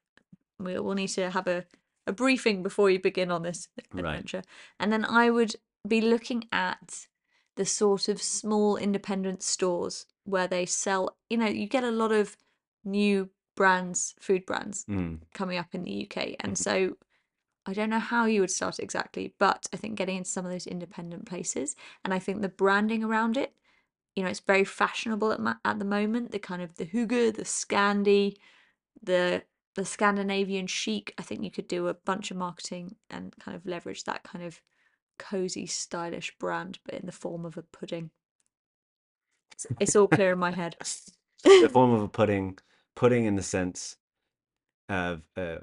We 0.60 0.78
will 0.78 0.94
need 0.94 1.08
to 1.08 1.30
have 1.30 1.48
a, 1.48 1.64
a 2.06 2.12
briefing 2.12 2.62
before 2.62 2.90
you 2.90 3.00
begin 3.00 3.30
on 3.30 3.42
this 3.42 3.68
Right. 3.92 4.06
adventure. 4.06 4.42
And 4.78 4.92
then 4.92 5.04
I 5.04 5.30
would 5.30 5.56
be 5.86 6.00
looking 6.00 6.48
at 6.52 7.06
the 7.56 7.64
sort 7.64 8.08
of 8.08 8.20
small 8.20 8.76
independent 8.76 9.42
stores 9.42 10.06
where 10.24 10.48
they 10.48 10.66
sell, 10.66 11.16
you 11.30 11.36
know, 11.38 11.46
you 11.46 11.66
get 11.68 11.84
a 11.84 11.90
lot 11.90 12.12
of 12.12 12.36
new 12.84 13.30
brands, 13.54 14.14
food 14.20 14.44
brands 14.44 14.84
Mm. 14.88 15.20
coming 15.32 15.58
up 15.58 15.74
in 15.74 15.82
the 15.84 15.92
UK. 15.92 16.36
And 16.40 16.54
Mhm. 16.54 16.58
so 16.58 16.96
I 17.66 17.72
don't 17.72 17.90
know 17.90 17.98
how 18.00 18.26
you 18.26 18.40
would 18.40 18.50
start 18.50 18.78
exactly, 18.78 19.34
but 19.38 19.66
I 19.72 19.76
think 19.76 19.96
getting 19.96 20.16
into 20.18 20.28
some 20.30 20.44
of 20.44 20.52
those 20.52 20.66
independent 20.66 21.26
places 21.26 21.76
and 22.04 22.12
I 22.12 22.18
think 22.18 22.42
the 22.42 22.48
branding 22.48 23.02
around 23.04 23.36
it, 23.36 23.54
you 24.14 24.22
know, 24.22 24.28
it's 24.28 24.40
very 24.40 24.64
fashionable 24.64 25.32
at, 25.32 25.40
ma- 25.40 25.56
at 25.64 25.78
the 25.78 25.84
moment. 25.84 26.30
The 26.30 26.38
kind 26.38 26.62
of 26.62 26.74
the 26.76 26.84
hygge, 26.86 27.34
the 27.36 27.44
Scandi, 27.44 28.36
the 29.02 29.42
the 29.74 29.84
Scandinavian 29.84 30.66
chic. 30.66 31.14
I 31.18 31.22
think 31.22 31.42
you 31.42 31.50
could 31.50 31.68
do 31.68 31.88
a 31.88 31.94
bunch 31.94 32.30
of 32.30 32.36
marketing 32.36 32.96
and 33.10 33.34
kind 33.38 33.56
of 33.56 33.66
leverage 33.66 34.04
that 34.04 34.22
kind 34.24 34.44
of 34.44 34.60
cozy, 35.18 35.66
stylish 35.66 36.36
brand, 36.38 36.78
but 36.84 36.94
in 36.94 37.06
the 37.06 37.12
form 37.12 37.44
of 37.44 37.56
a 37.56 37.62
pudding. 37.62 38.10
It's, 39.52 39.66
it's 39.80 39.96
all 39.96 40.08
clear 40.08 40.32
in 40.32 40.38
my 40.38 40.50
head. 40.50 40.76
the 41.44 41.68
form 41.68 41.92
of 41.92 42.02
a 42.02 42.08
pudding, 42.08 42.58
pudding 42.94 43.24
in 43.24 43.36
the 43.36 43.42
sense 43.42 43.96
of 44.88 45.22
uh, 45.36 45.58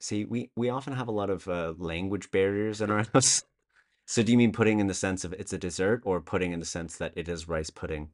see, 0.00 0.24
we 0.24 0.50
we 0.56 0.68
often 0.70 0.94
have 0.94 1.08
a 1.08 1.12
lot 1.12 1.30
of 1.30 1.46
uh, 1.48 1.74
language 1.78 2.30
barriers 2.30 2.80
in 2.80 2.90
our 2.90 3.04
house. 3.12 3.44
So 4.06 4.22
do 4.22 4.32
you 4.32 4.38
mean 4.38 4.52
pudding 4.52 4.80
in 4.80 4.88
the 4.88 4.94
sense 4.94 5.24
of 5.24 5.32
it's 5.34 5.52
a 5.52 5.58
dessert, 5.58 6.02
or 6.04 6.20
pudding 6.20 6.52
in 6.52 6.60
the 6.60 6.66
sense 6.66 6.96
that 6.98 7.12
it 7.16 7.28
is 7.28 7.48
rice 7.48 7.70
pudding? 7.70 8.10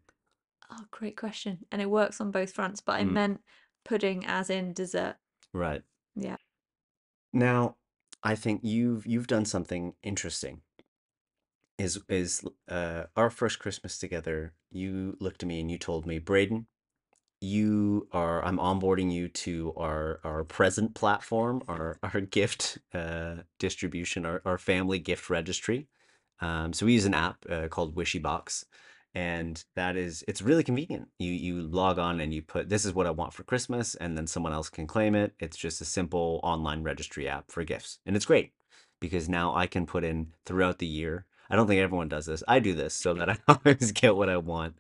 Oh, 0.70 0.84
great 0.90 1.16
question. 1.16 1.66
And 1.72 1.80
it 1.82 1.90
works 1.90 2.20
on 2.20 2.30
both 2.30 2.52
fronts, 2.52 2.80
but 2.80 2.92
I 3.00 3.04
Mm. 3.04 3.12
meant 3.12 3.40
pudding 3.84 4.24
as 4.26 4.50
in 4.50 4.72
dessert. 4.72 5.16
Right. 5.52 5.82
Yeah. 6.14 6.37
Now, 7.32 7.76
I 8.22 8.34
think 8.34 8.61
you've 8.64 9.06
you've 9.06 9.26
done 9.26 9.44
something 9.44 9.94
interesting. 10.02 10.62
Is 11.78 12.00
is 12.08 12.44
uh 12.68 13.04
our 13.16 13.30
first 13.30 13.58
Christmas 13.58 13.98
together, 13.98 14.54
you 14.70 15.16
looked 15.20 15.42
at 15.42 15.48
me 15.48 15.61
and 15.61 15.70
you 15.70 15.78
told 15.78 16.06
me, 16.06 16.18
Braden, 16.18 16.66
you 17.40 18.08
are 18.12 18.44
I'm 18.44 18.58
onboarding 18.58 19.12
you 19.12 19.28
to 19.28 19.72
our 19.76 20.20
our 20.24 20.44
present 20.44 20.94
platform, 20.94 21.62
our 21.68 21.98
our 22.02 22.20
gift 22.20 22.78
uh 22.94 23.37
distribution, 23.58 24.26
our, 24.26 24.42
our 24.44 24.58
family 24.58 24.98
gift 24.98 25.30
registry. 25.30 25.88
Um, 26.40 26.72
so 26.72 26.87
we 26.87 26.94
use 26.94 27.04
an 27.04 27.14
app 27.14 27.44
uh, 27.50 27.66
called 27.68 27.96
WishyBox, 27.96 28.64
and 29.18 29.64
that 29.74 29.96
is 29.96 30.24
it's 30.28 30.42
really 30.42 30.62
convenient. 30.62 31.09
You 31.18 31.33
you 31.33 31.61
log 31.61 31.98
on 31.98 32.20
and 32.20 32.33
you 32.33 32.40
put 32.40 32.68
this 32.68 32.85
is 32.85 32.94
what 32.94 33.09
I 33.09 33.11
want 33.11 33.33
for 33.33 33.42
Christmas, 33.42 33.96
and 33.96 34.16
then 34.16 34.28
someone 34.28 34.52
else 34.52 34.70
can 34.70 34.87
claim 34.87 35.16
it. 35.16 35.35
It's 35.40 35.57
just 35.57 35.81
a 35.81 35.85
simple 35.85 36.38
online 36.44 36.85
registry 36.85 37.28
app 37.28 37.50
for 37.50 37.64
gifts, 37.64 37.98
and 38.07 38.14
it's 38.14 38.24
great 38.24 38.52
because 39.00 39.28
now 39.28 39.57
I 39.57 39.66
can 39.66 39.87
put 39.87 40.04
in 40.04 40.35
throughout 40.46 40.78
the 40.78 40.87
year. 40.87 41.26
I 41.50 41.57
don't 41.57 41.66
think 41.66 41.81
everyone 41.81 42.09
does 42.09 42.26
this. 42.26 42.44
I 42.46 42.61
do 42.61 42.74
this 42.74 42.94
so 42.94 43.12
that 43.14 43.28
I 43.28 43.38
always 43.48 43.90
get 43.90 44.14
what 44.14 44.28
I 44.28 44.37
want. 44.37 44.76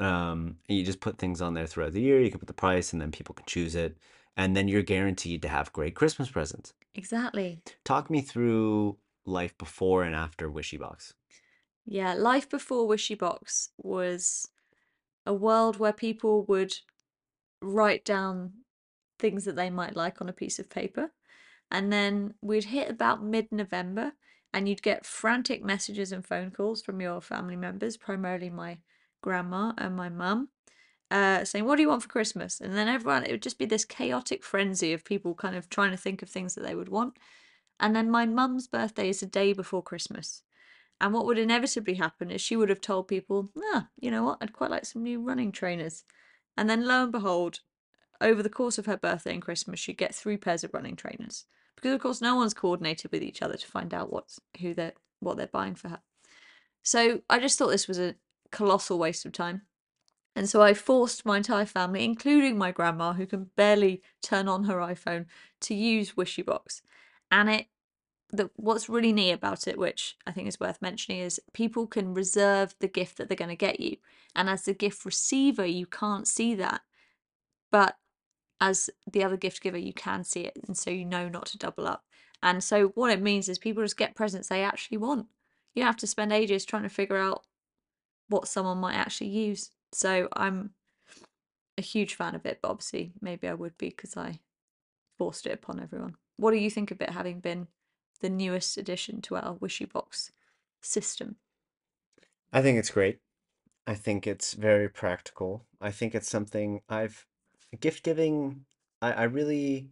Um, 0.00 0.56
and 0.68 0.76
you 0.78 0.84
just 0.84 1.00
put 1.00 1.18
things 1.18 1.40
on 1.40 1.54
there 1.54 1.66
throughout 1.68 1.92
the 1.92 2.00
year. 2.00 2.20
You 2.20 2.30
can 2.32 2.40
put 2.40 2.48
the 2.48 2.54
price, 2.54 2.92
and 2.92 3.00
then 3.00 3.12
people 3.12 3.36
can 3.36 3.46
choose 3.46 3.76
it, 3.76 3.96
and 4.36 4.56
then 4.56 4.66
you're 4.66 4.82
guaranteed 4.82 5.42
to 5.42 5.48
have 5.48 5.72
great 5.72 5.94
Christmas 5.94 6.30
presents. 6.30 6.74
Exactly. 6.96 7.60
Talk 7.84 8.10
me 8.10 8.22
through 8.22 8.96
life 9.24 9.56
before 9.56 10.02
and 10.02 10.16
after 10.16 10.50
WishyBox. 10.50 11.12
Yeah, 11.90 12.12
life 12.12 12.50
before 12.50 12.86
WishyBox 12.86 13.70
was 13.78 14.50
a 15.24 15.32
world 15.32 15.78
where 15.78 15.92
people 15.94 16.44
would 16.44 16.74
write 17.62 18.04
down 18.04 18.52
things 19.18 19.46
that 19.46 19.56
they 19.56 19.70
might 19.70 19.96
like 19.96 20.20
on 20.20 20.28
a 20.28 20.34
piece 20.34 20.58
of 20.58 20.68
paper. 20.68 21.12
And 21.70 21.92
then 21.92 22.34
we'd 22.42 22.64
hit 22.64 22.90
about 22.90 23.24
mid 23.24 23.50
November 23.50 24.12
and 24.52 24.68
you'd 24.68 24.82
get 24.82 25.06
frantic 25.06 25.64
messages 25.64 26.12
and 26.12 26.26
phone 26.26 26.50
calls 26.50 26.82
from 26.82 27.00
your 27.00 27.22
family 27.22 27.56
members, 27.56 27.96
primarily 27.96 28.50
my 28.50 28.78
grandma 29.22 29.72
and 29.78 29.96
my 29.96 30.10
mum, 30.10 30.50
uh, 31.10 31.44
saying, 31.44 31.64
What 31.64 31.76
do 31.76 31.82
you 31.82 31.88
want 31.88 32.02
for 32.02 32.08
Christmas? 32.08 32.60
And 32.60 32.76
then 32.76 32.88
everyone, 32.88 33.24
it 33.24 33.30
would 33.32 33.42
just 33.42 33.58
be 33.58 33.66
this 33.66 33.86
chaotic 33.86 34.44
frenzy 34.44 34.92
of 34.92 35.04
people 35.06 35.34
kind 35.34 35.56
of 35.56 35.70
trying 35.70 35.92
to 35.92 35.96
think 35.96 36.22
of 36.22 36.28
things 36.28 36.54
that 36.54 36.62
they 36.64 36.74
would 36.74 36.90
want. 36.90 37.16
And 37.80 37.96
then 37.96 38.10
my 38.10 38.26
mum's 38.26 38.68
birthday 38.68 39.08
is 39.08 39.22
a 39.22 39.26
day 39.26 39.54
before 39.54 39.82
Christmas. 39.82 40.42
And 41.00 41.14
what 41.14 41.26
would 41.26 41.38
inevitably 41.38 41.94
happen 41.94 42.30
is 42.30 42.40
she 42.40 42.56
would 42.56 42.68
have 42.68 42.80
told 42.80 43.08
people, 43.08 43.50
ah, 43.72 43.88
you 43.98 44.10
know 44.10 44.24
what, 44.24 44.38
I'd 44.40 44.52
quite 44.52 44.70
like 44.70 44.84
some 44.84 45.02
new 45.02 45.20
running 45.20 45.52
trainers. 45.52 46.04
And 46.56 46.68
then 46.68 46.86
lo 46.86 47.04
and 47.04 47.12
behold, 47.12 47.60
over 48.20 48.42
the 48.42 48.50
course 48.50 48.78
of 48.78 48.86
her 48.86 48.96
birthday 48.96 49.32
and 49.32 49.42
Christmas, 49.42 49.78
she'd 49.78 49.96
get 49.96 50.14
three 50.14 50.36
pairs 50.36 50.64
of 50.64 50.74
running 50.74 50.96
trainers. 50.96 51.44
Because 51.76 51.92
of 51.94 52.00
course 52.00 52.20
no 52.20 52.34
one's 52.34 52.54
coordinated 52.54 53.12
with 53.12 53.22
each 53.22 53.42
other 53.42 53.56
to 53.56 53.66
find 53.66 53.94
out 53.94 54.12
what's 54.12 54.40
who 54.60 54.74
they're 54.74 54.94
what 55.20 55.36
they're 55.36 55.46
buying 55.46 55.76
for 55.76 55.88
her. 55.88 56.00
So 56.82 57.20
I 57.30 57.38
just 57.38 57.58
thought 57.58 57.68
this 57.68 57.86
was 57.86 57.98
a 57.98 58.16
colossal 58.50 58.98
waste 58.98 59.24
of 59.24 59.32
time. 59.32 59.62
And 60.34 60.48
so 60.48 60.62
I 60.62 60.74
forced 60.74 61.26
my 61.26 61.36
entire 61.36 61.66
family, 61.66 62.04
including 62.04 62.56
my 62.56 62.70
grandma, 62.70 63.12
who 63.12 63.26
can 63.26 63.50
barely 63.56 64.02
turn 64.22 64.48
on 64.48 64.64
her 64.64 64.76
iPhone, 64.76 65.26
to 65.62 65.74
use 65.74 66.12
WishyBox. 66.12 66.82
And 67.30 67.50
it 67.50 67.66
the 68.30 68.50
what's 68.56 68.88
really 68.88 69.12
neat 69.12 69.32
about 69.32 69.66
it, 69.66 69.78
which 69.78 70.16
I 70.26 70.32
think 70.32 70.48
is 70.48 70.60
worth 70.60 70.82
mentioning, 70.82 71.20
is 71.20 71.40
people 71.52 71.86
can 71.86 72.14
reserve 72.14 72.74
the 72.80 72.88
gift 72.88 73.16
that 73.16 73.28
they're 73.28 73.36
going 73.36 73.48
to 73.48 73.56
get 73.56 73.80
you. 73.80 73.96
And 74.34 74.48
as 74.50 74.64
the 74.64 74.74
gift 74.74 75.04
receiver, 75.04 75.64
you 75.64 75.86
can't 75.86 76.28
see 76.28 76.54
that. 76.56 76.82
But 77.70 77.96
as 78.60 78.90
the 79.10 79.24
other 79.24 79.36
gift 79.36 79.62
giver, 79.62 79.78
you 79.78 79.92
can 79.92 80.24
see 80.24 80.42
it. 80.42 80.58
And 80.66 80.76
so 80.76 80.90
you 80.90 81.04
know 81.04 81.28
not 81.28 81.46
to 81.46 81.58
double 81.58 81.86
up. 81.86 82.04
And 82.42 82.62
so 82.62 82.88
what 82.88 83.10
it 83.10 83.22
means 83.22 83.48
is 83.48 83.58
people 83.58 83.82
just 83.82 83.96
get 83.96 84.14
presents 84.14 84.48
they 84.48 84.62
actually 84.62 84.98
want. 84.98 85.26
You 85.74 85.82
have 85.84 85.96
to 85.98 86.06
spend 86.06 86.32
ages 86.32 86.64
trying 86.64 86.82
to 86.82 86.88
figure 86.88 87.16
out 87.16 87.44
what 88.28 88.48
someone 88.48 88.78
might 88.78 88.94
actually 88.94 89.28
use. 89.28 89.70
So 89.92 90.28
I'm 90.34 90.70
a 91.76 91.82
huge 91.82 92.14
fan 92.14 92.34
of 92.34 92.44
it, 92.46 92.58
but 92.62 92.70
obviously 92.70 93.12
maybe 93.20 93.48
I 93.48 93.54
would 93.54 93.78
be 93.78 93.88
because 93.88 94.16
I 94.16 94.40
forced 95.16 95.46
it 95.46 95.52
upon 95.52 95.80
everyone. 95.80 96.16
What 96.36 96.52
do 96.52 96.58
you 96.58 96.70
think 96.70 96.90
of 96.90 97.00
it 97.00 97.10
having 97.10 97.40
been 97.40 97.68
the 98.20 98.30
newest 98.30 98.76
addition 98.76 99.20
to 99.22 99.36
our 99.36 99.56
WishyBox 99.56 100.30
system? 100.82 101.36
I 102.52 102.62
think 102.62 102.78
it's 102.78 102.90
great. 102.90 103.20
I 103.86 103.94
think 103.94 104.26
it's 104.26 104.54
very 104.54 104.88
practical. 104.90 105.66
I 105.80 105.90
think 105.92 106.14
it's 106.14 106.30
something 106.30 106.82
I've 106.88 107.26
gift 107.80 108.04
giving. 108.04 108.66
I, 109.02 109.12
I 109.14 109.22
really, 109.24 109.90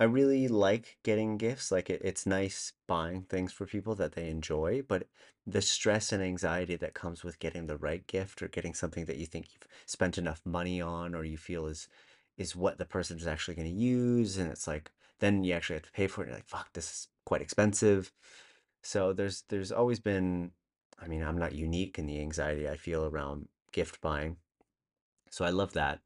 I 0.00 0.04
really 0.04 0.48
like 0.48 0.98
getting 1.04 1.38
gifts. 1.38 1.72
Like 1.72 1.90
it, 1.90 2.02
it's 2.04 2.26
nice 2.26 2.74
buying 2.88 3.24
things 3.24 3.52
for 3.52 3.66
people 3.66 3.94
that 3.96 4.12
they 4.14 4.30
enjoy, 4.30 4.82
but 4.82 5.08
the 5.46 5.62
stress 5.62 6.12
and 6.12 6.22
anxiety 6.22 6.76
that 6.76 6.94
comes 6.94 7.24
with 7.24 7.38
getting 7.40 7.66
the 7.66 7.78
right 7.78 8.06
gift 8.06 8.42
or 8.42 8.48
getting 8.48 8.74
something 8.74 9.06
that 9.06 9.18
you 9.18 9.26
think 9.26 9.52
you've 9.52 9.68
spent 9.86 10.18
enough 10.18 10.42
money 10.46 10.80
on 10.82 11.14
or 11.14 11.24
you 11.24 11.38
feel 11.38 11.66
is 11.66 11.88
is 12.38 12.56
what 12.56 12.78
the 12.78 12.86
person 12.86 13.18
is 13.18 13.26
actually 13.26 13.54
going 13.56 13.68
to 13.68 13.74
use, 13.74 14.38
and 14.38 14.50
it's 14.50 14.66
like 14.66 14.92
then 15.20 15.44
you 15.44 15.54
actually 15.54 15.76
have 15.76 15.84
to 15.84 15.92
pay 15.92 16.06
for 16.06 16.22
it. 16.22 16.26
You're 16.26 16.36
like, 16.36 16.46
fuck, 16.46 16.72
this 16.72 16.84
is 16.86 17.08
quite 17.24 17.42
expensive. 17.42 18.12
So 18.82 19.12
there's 19.12 19.44
there's 19.48 19.72
always 19.72 20.00
been, 20.00 20.52
I 20.98 21.08
mean, 21.08 21.22
I'm 21.22 21.38
not 21.38 21.54
unique 21.54 21.98
in 21.98 22.06
the 22.06 22.20
anxiety 22.20 22.68
I 22.68 22.76
feel 22.76 23.04
around 23.04 23.48
gift 23.72 24.00
buying. 24.00 24.36
So 25.30 25.44
I 25.44 25.50
love 25.50 25.72
that. 25.74 26.00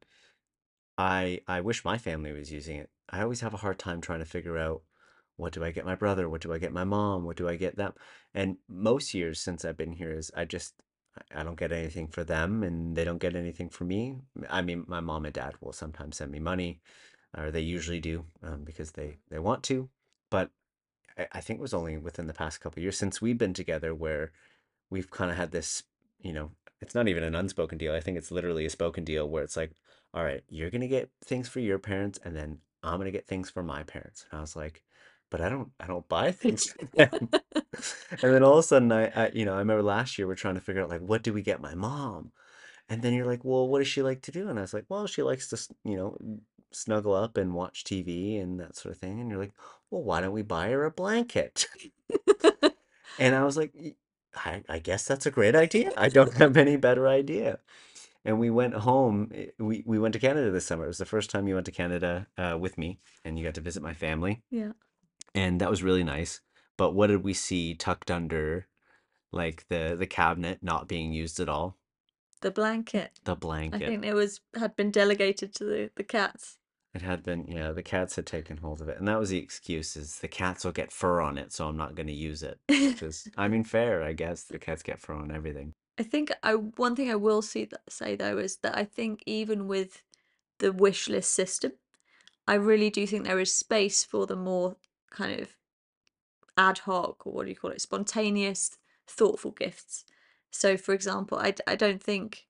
I 0.98 1.40
I 1.46 1.61
wish 1.61 1.85
my 1.85 1.98
family 1.98 2.33
was 2.33 2.53
using 2.53 2.77
it. 2.77 2.90
I 3.11 3.22
always 3.22 3.40
have 3.40 3.55
a 3.55 3.59
hard 3.59 3.79
time 3.79 4.01
trying 4.01 4.20
to 4.20 4.25
figure 4.25 4.59
out 4.59 4.83
what 5.37 5.53
do 5.53 5.64
I 5.64 5.70
get 5.70 5.85
my 5.87 5.94
brother? 5.94 6.29
What 6.29 6.40
do 6.40 6.53
I 6.53 6.59
get 6.59 6.72
my 6.72 6.85
mom? 6.85 7.25
What 7.25 7.37
do 7.37 7.48
I 7.48 7.57
get 7.57 7.77
them? 7.77 7.94
And 8.35 8.57
most 8.68 9.14
years 9.14 9.40
since 9.40 9.64
I've 9.64 9.77
been 9.77 9.92
here 9.92 10.12
is 10.12 10.31
I 10.37 10.44
just 10.44 10.75
I 11.35 11.42
don't 11.42 11.59
get 11.59 11.72
anything 11.72 12.09
for 12.09 12.25
them 12.25 12.62
and 12.62 12.96
they 12.96 13.05
don't 13.05 13.18
get 13.20 13.37
anything 13.37 13.68
for 13.68 13.85
me. 13.85 14.16
I 14.48 14.62
mean, 14.62 14.85
my 14.87 15.01
mom 15.01 15.25
and 15.25 15.35
dad 15.35 15.55
will 15.61 15.72
sometimes 15.72 16.16
send 16.18 16.31
me 16.33 16.38
money, 16.40 16.81
or 17.37 17.51
they 17.51 17.61
usually 17.61 18.01
do, 18.01 18.25
um, 18.42 18.64
because 18.64 18.92
they 18.92 19.18
they 19.31 19.38
want 19.38 19.62
to. 19.64 19.88
But 20.31 20.51
I, 21.18 21.27
I 21.33 21.40
think 21.40 21.59
it 21.59 21.62
was 21.62 21.75
only 21.75 21.97
within 21.99 22.27
the 22.27 22.35
past 22.35 22.61
couple 22.61 22.81
of 22.81 22.83
years 22.83 22.99
since 22.99 23.21
we've 23.21 23.38
been 23.38 23.55
together 23.55 23.95
where 23.95 24.33
we've 24.90 25.11
kind 25.11 25.31
of 25.31 25.37
had 25.37 25.53
this, 25.53 25.85
you 26.21 26.33
know, 26.33 26.51
it's 26.81 26.95
not 26.95 27.09
even 27.09 27.23
an 27.25 27.35
unspoken 27.35 27.79
deal. 27.79 27.95
I 27.95 28.01
think 28.01 28.18
it's 28.18 28.31
literally 28.33 28.66
a 28.66 28.71
spoken 28.71 29.05
deal 29.05 29.29
where 29.29 29.45
it's 29.45 29.57
like, 29.57 29.73
all 30.14 30.25
right, 30.25 30.45
you're 30.49 30.71
gonna 30.71 30.88
get 30.88 31.11
things 31.25 31.49
for 31.49 31.61
your 31.61 31.79
parents, 31.79 32.18
and 32.25 32.37
then 32.37 32.59
I'm 32.83 32.99
gonna 32.99 33.11
get 33.11 33.27
things 33.29 33.51
for 33.51 33.62
my 33.62 33.83
parents. 33.85 34.27
And 34.31 34.38
I 34.38 34.40
was 34.42 34.57
like, 34.57 34.83
but 35.31 35.40
I 35.40 35.49
don't, 35.49 35.71
I 35.81 35.87
don't 35.87 36.09
buy 36.09 36.33
things 36.33 36.66
for 36.66 36.87
them. 36.97 37.31
And 38.23 38.33
then 38.35 38.42
all 38.42 38.55
of 38.55 38.59
a 38.61 38.62
sudden, 38.62 38.92
I, 38.92 39.07
I, 39.09 39.31
you 39.35 39.45
know, 39.45 39.55
I 39.55 39.59
remember 39.59 39.83
last 39.83 40.18
year 40.18 40.27
we're 40.27 40.35
trying 40.35 40.55
to 40.55 40.61
figure 40.61 40.83
out 40.83 40.90
like, 40.90 41.01
what 41.01 41.23
do 41.23 41.33
we 41.33 41.42
get 41.42 41.61
my 41.61 41.75
mom? 41.75 42.33
And 42.88 43.03
then 43.03 43.14
you're 43.14 43.27
like, 43.27 43.45
well, 43.45 43.68
what 43.68 43.79
does 43.79 43.88
she 43.88 44.03
like 44.03 44.23
to 44.23 44.33
do? 44.33 44.49
And 44.49 44.59
I 44.59 44.62
was 44.62 44.75
like, 44.75 44.87
well, 44.88 45.07
she 45.07 45.23
likes 45.23 45.49
to, 45.49 45.75
you 45.85 45.97
know, 45.97 46.16
snuggle 46.77 47.15
up 47.15 47.37
and 47.37 47.55
watch 47.55 47.85
TV 47.85 48.41
and 48.41 48.59
that 48.61 48.77
sort 48.77 48.95
of 48.95 49.01
thing. 49.01 49.21
And 49.21 49.31
you're 49.31 49.39
like, 49.39 49.53
well, 49.91 50.03
why 50.03 50.21
don't 50.21 50.33
we 50.33 50.43
buy 50.43 50.71
her 50.71 50.85
a 50.85 50.91
blanket? 50.91 51.67
And 53.19 53.35
I 53.35 53.45
was 53.45 53.57
like, 53.59 53.73
I, 54.35 54.63
I 54.69 54.79
guess 54.79 55.05
that's 55.05 55.27
a 55.27 55.31
great 55.31 55.55
idea. 55.55 55.93
I 55.97 56.09
don't 56.09 56.33
have 56.39 56.57
any 56.57 56.77
better 56.77 57.07
idea. 57.07 57.59
And 58.25 58.39
we 58.39 58.51
went 58.51 58.75
home. 58.75 59.31
eh, 59.35 59.47
We, 59.59 59.83
we 59.87 59.99
went 59.99 60.15
to 60.15 60.19
Canada 60.19 60.51
this 60.51 60.65
summer. 60.67 60.85
It 60.85 60.89
was 60.89 60.99
the 60.99 61.05
first 61.05 61.29
time 61.31 61.47
you 61.47 61.55
went 61.55 61.67
to 61.67 61.73
Canada 61.73 62.27
uh, 62.39 62.57
with 62.59 62.79
me, 62.79 63.01
and 63.25 63.39
you 63.39 63.45
got 63.45 63.55
to 63.57 63.61
visit 63.61 63.83
my 63.83 63.93
family, 63.95 64.43
Yeah. 64.51 64.73
and 65.35 65.61
that 65.61 65.69
was 65.71 65.83
really 65.83 66.05
nice. 66.05 66.41
But 66.79 66.93
what 66.95 67.09
did 67.09 67.23
we 67.23 67.35
see 67.35 67.75
tucked 67.75 68.11
under 68.11 68.67
like 69.31 69.67
the 69.69 69.95
the 69.99 70.07
cabinet 70.07 70.59
not 70.63 70.89
being 70.89 71.13
used 71.13 71.39
at 71.41 71.49
all? 71.49 71.77
the 72.41 72.51
blanket. 72.51 73.21
The 73.25 73.37
blanket. 73.37 73.75
I 73.75 73.79
blanket. 73.79 73.89
think 73.89 74.05
it 74.07 74.15
was 74.15 74.41
had 74.59 74.75
been 74.75 74.91
delegated 74.91 75.55
to 75.57 75.65
the, 75.65 75.91
the 75.97 76.03
cats. 76.05 76.57
It 76.94 77.02
had 77.02 77.22
been, 77.22 77.46
yeah, 77.46 77.72
the 77.72 77.83
cats 77.83 78.16
had 78.16 78.26
taken 78.26 78.59
hold 78.59 78.83
of 78.83 78.88
it. 78.88 78.98
And 78.98 79.09
that 79.09 79.18
was 79.18 79.31
the 79.31 79.38
excuse 79.38 79.96
is 79.96 80.18
the 80.18 80.28
cats 80.28 80.64
will 80.64 80.72
get 80.72 80.92
fur 80.92 81.22
on 81.22 81.38
it, 81.38 81.52
so 81.52 81.66
I'm 81.66 81.76
not 81.76 81.94
going 81.94 82.09
to 82.09 82.12
use 82.12 82.42
it. 82.42 82.59
Which 82.68 83.02
is, 83.02 83.28
I 83.37 83.48
mean, 83.48 83.64
fair, 83.64 84.02
I 84.02 84.12
guess. 84.12 84.42
The 84.44 84.59
cats 84.59 84.83
get 84.83 85.00
fur 85.00 85.14
on 85.14 85.31
everything. 85.31 85.72
I 85.98 86.02
think 86.02 86.33
I 86.42 86.55
one 86.55 86.96
thing 86.96 87.11
I 87.11 87.16
will 87.16 87.42
see 87.42 87.64
that, 87.66 87.83
say 87.88 88.16
though 88.16 88.38
is 88.38 88.57
that 88.57 88.76
I 88.76 88.85
think 88.85 89.22
even 89.26 89.68
with 89.68 90.02
the 90.59 90.72
wish 90.72 91.09
list 91.09 91.33
system, 91.33 91.72
I 92.46 92.55
really 92.55 92.90
do 92.90 93.07
think 93.07 93.24
there 93.24 93.40
is 93.40 93.55
space 93.55 94.05
for 94.05 94.26
the 94.26 94.37
more 94.37 94.76
kind 95.11 95.40
of 95.40 95.57
ad 96.57 96.78
hoc 96.78 97.26
or 97.26 97.33
what 97.33 97.44
do 97.44 97.50
you 97.50 97.57
call 97.57 97.70
it, 97.70 97.81
spontaneous, 97.81 98.78
thoughtful 99.07 99.52
gifts. 99.52 100.05
So, 100.50 100.76
for 100.76 100.92
example, 100.92 101.38
I, 101.38 101.55
I 101.66 101.76
don't 101.76 102.02
think, 102.02 102.46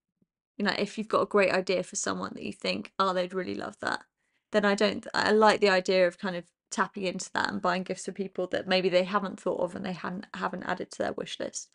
you 0.57 0.65
know, 0.65 0.75
if 0.79 0.99
you've 0.99 1.09
got 1.09 1.23
a 1.23 1.27
great 1.27 1.53
idea 1.53 1.83
for 1.83 1.97
someone 1.97 2.33
that 2.35 2.43
you 2.43 2.53
think, 2.53 2.93
oh, 2.99 3.13
they'd 3.13 3.35
really 3.35 3.55
love 3.55 3.79
that, 3.81 4.05
then 4.53 4.65
I 4.65 4.75
don't, 4.75 5.07
I 5.15 5.33
like 5.33 5.61
the 5.61 5.69
idea 5.71 6.07
of 6.07 6.19
kind 6.19 6.37
of 6.37 6.45
tapping 6.71 7.05
into 7.05 7.31
that 7.35 7.51
and 7.51 7.61
buying 7.61 7.83
gifts 7.83 8.07
for 8.07 8.13
people 8.13 8.47
that 8.49 8.67
maybe 8.67 8.89
they 8.89 9.05
haven't 9.05 9.41
thought 9.41 9.61
of 9.61 9.75
and 9.77 9.85
they 9.85 9.93
hadn't 9.93 10.27
haven't 10.35 10.63
added 10.65 10.91
to 10.93 10.99
their 10.99 11.13
wish 11.13 11.39
list. 11.39 11.71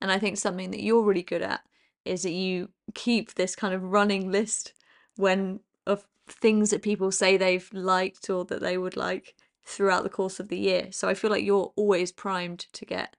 And 0.00 0.10
I 0.12 0.18
think 0.18 0.36
something 0.38 0.70
that 0.72 0.82
you're 0.82 1.02
really 1.02 1.22
good 1.22 1.42
at 1.42 1.62
is 2.04 2.22
that 2.24 2.32
you 2.32 2.70
keep 2.94 3.34
this 3.34 3.56
kind 3.56 3.74
of 3.74 3.82
running 3.82 4.30
list 4.30 4.74
when 5.16 5.60
of 5.86 6.06
things 6.28 6.70
that 6.70 6.82
people 6.82 7.10
say 7.12 7.36
they've 7.36 7.68
liked 7.72 8.28
or 8.30 8.44
that 8.46 8.60
they 8.60 8.76
would 8.78 8.96
like 8.96 9.34
throughout 9.64 10.02
the 10.02 10.10
course 10.10 10.40
of 10.40 10.48
the 10.48 10.58
year. 10.58 10.88
So 10.92 11.08
I 11.08 11.14
feel 11.14 11.30
like 11.30 11.44
you're 11.44 11.72
always 11.76 12.12
primed 12.12 12.60
to 12.72 12.84
get 12.84 13.16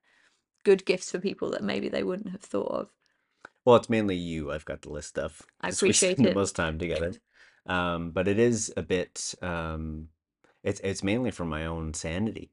good 0.64 0.86
gifts 0.86 1.12
for 1.12 1.20
people 1.20 1.52
that 1.52 1.64
maybe 1.64 1.90
they 1.90 2.04
wouldn't 2.04 2.32
have 2.32 2.42
thought 2.42 2.72
of. 2.72 2.90
Well, 3.66 3.76
it's 3.76 3.90
mainly 3.90 4.16
you 4.16 4.52
I've 4.52 4.64
got 4.66 4.82
the 4.84 4.90
list 4.90 5.18
of. 5.20 5.42
I 5.62 5.70
'cause 5.70 5.84
we 5.84 5.92
appreciate 5.92 5.94
spend 5.94 6.26
the 6.26 6.30
it. 6.30 6.40
most 6.40 6.56
time 6.56 6.80
together. 6.80 7.18
Um, 7.66 8.12
but 8.12 8.28
it 8.28 8.40
is 8.40 8.74
a 8.78 8.82
bit, 8.84 9.36
um, 9.42 10.10
it's 10.64 10.80
it's 10.82 11.04
mainly 11.04 11.32
for 11.32 11.46
my 11.46 11.66
own 11.66 11.94
sanity 11.94 12.52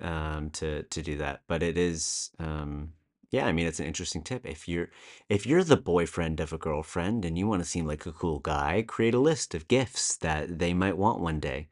um, 0.00 0.50
to 0.50 0.82
to 0.84 1.02
do 1.02 1.16
that. 1.18 1.42
But 1.48 1.62
it 1.62 1.76
is, 1.78 2.30
um, 2.38 2.92
yeah. 3.30 3.46
I 3.46 3.52
mean, 3.52 3.66
it's 3.66 3.80
an 3.80 3.86
interesting 3.86 4.22
tip. 4.22 4.46
If 4.46 4.68
you're 4.68 4.90
if 5.28 5.46
you're 5.46 5.64
the 5.64 5.76
boyfriend 5.76 6.40
of 6.40 6.52
a 6.52 6.58
girlfriend 6.58 7.24
and 7.24 7.38
you 7.38 7.46
want 7.48 7.62
to 7.62 7.68
seem 7.68 7.86
like 7.86 8.06
a 8.06 8.12
cool 8.12 8.38
guy, 8.40 8.82
create 8.86 9.14
a 9.14 9.20
list 9.20 9.54
of 9.54 9.68
gifts 9.68 10.16
that 10.18 10.58
they 10.58 10.74
might 10.74 10.96
want 10.98 11.20
one 11.20 11.40
day, 11.40 11.68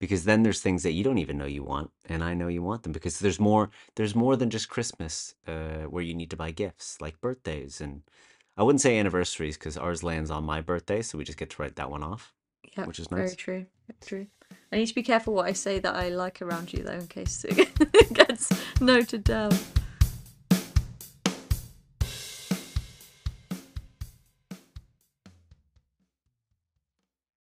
because 0.00 0.24
then 0.24 0.42
there's 0.42 0.60
things 0.60 0.82
that 0.82 0.92
you 0.92 1.04
don't 1.04 1.18
even 1.18 1.38
know 1.38 1.46
you 1.46 1.64
want, 1.64 1.90
and 2.08 2.22
I 2.24 2.34
know 2.34 2.48
you 2.48 2.62
want 2.62 2.82
them 2.82 2.92
because 2.92 3.18
there's 3.18 3.40
more 3.40 3.70
there's 3.96 4.14
more 4.14 4.36
than 4.36 4.50
just 4.50 4.68
Christmas 4.68 5.34
uh, 5.46 5.84
where 5.90 6.02
you 6.04 6.14
need 6.14 6.30
to 6.30 6.36
buy 6.36 6.50
gifts, 6.52 7.00
like 7.00 7.20
birthdays 7.20 7.80
and. 7.80 8.02
I 8.56 8.62
wouldn't 8.62 8.80
say 8.82 8.98
anniversaries 8.98 9.56
because 9.56 9.76
ours 9.78 10.02
lands 10.02 10.30
on 10.30 10.44
my 10.44 10.60
birthday, 10.60 11.02
so 11.02 11.16
we 11.18 11.24
just 11.24 11.38
get 11.38 11.50
to 11.50 11.62
write 11.62 11.76
that 11.76 11.90
one 11.90 12.02
off, 12.02 12.32
Yeah, 12.76 12.84
which 12.86 12.98
is 12.98 13.06
very 13.08 13.22
nice. 13.22 13.36
true. 13.36 13.66
Very 13.88 13.98
true. 14.04 14.26
I 14.70 14.76
need 14.76 14.86
to 14.86 14.94
be 14.94 15.02
careful 15.02 15.34
what 15.34 15.46
I 15.46 15.52
say 15.52 15.78
that 15.78 15.94
I 15.94 16.10
like 16.10 16.42
around 16.42 16.72
you 16.72 16.82
though, 16.82 16.92
in 16.92 17.06
case 17.06 17.44
it 17.48 18.12
gets 18.14 18.50
noted 18.80 19.24
down. 19.24 19.52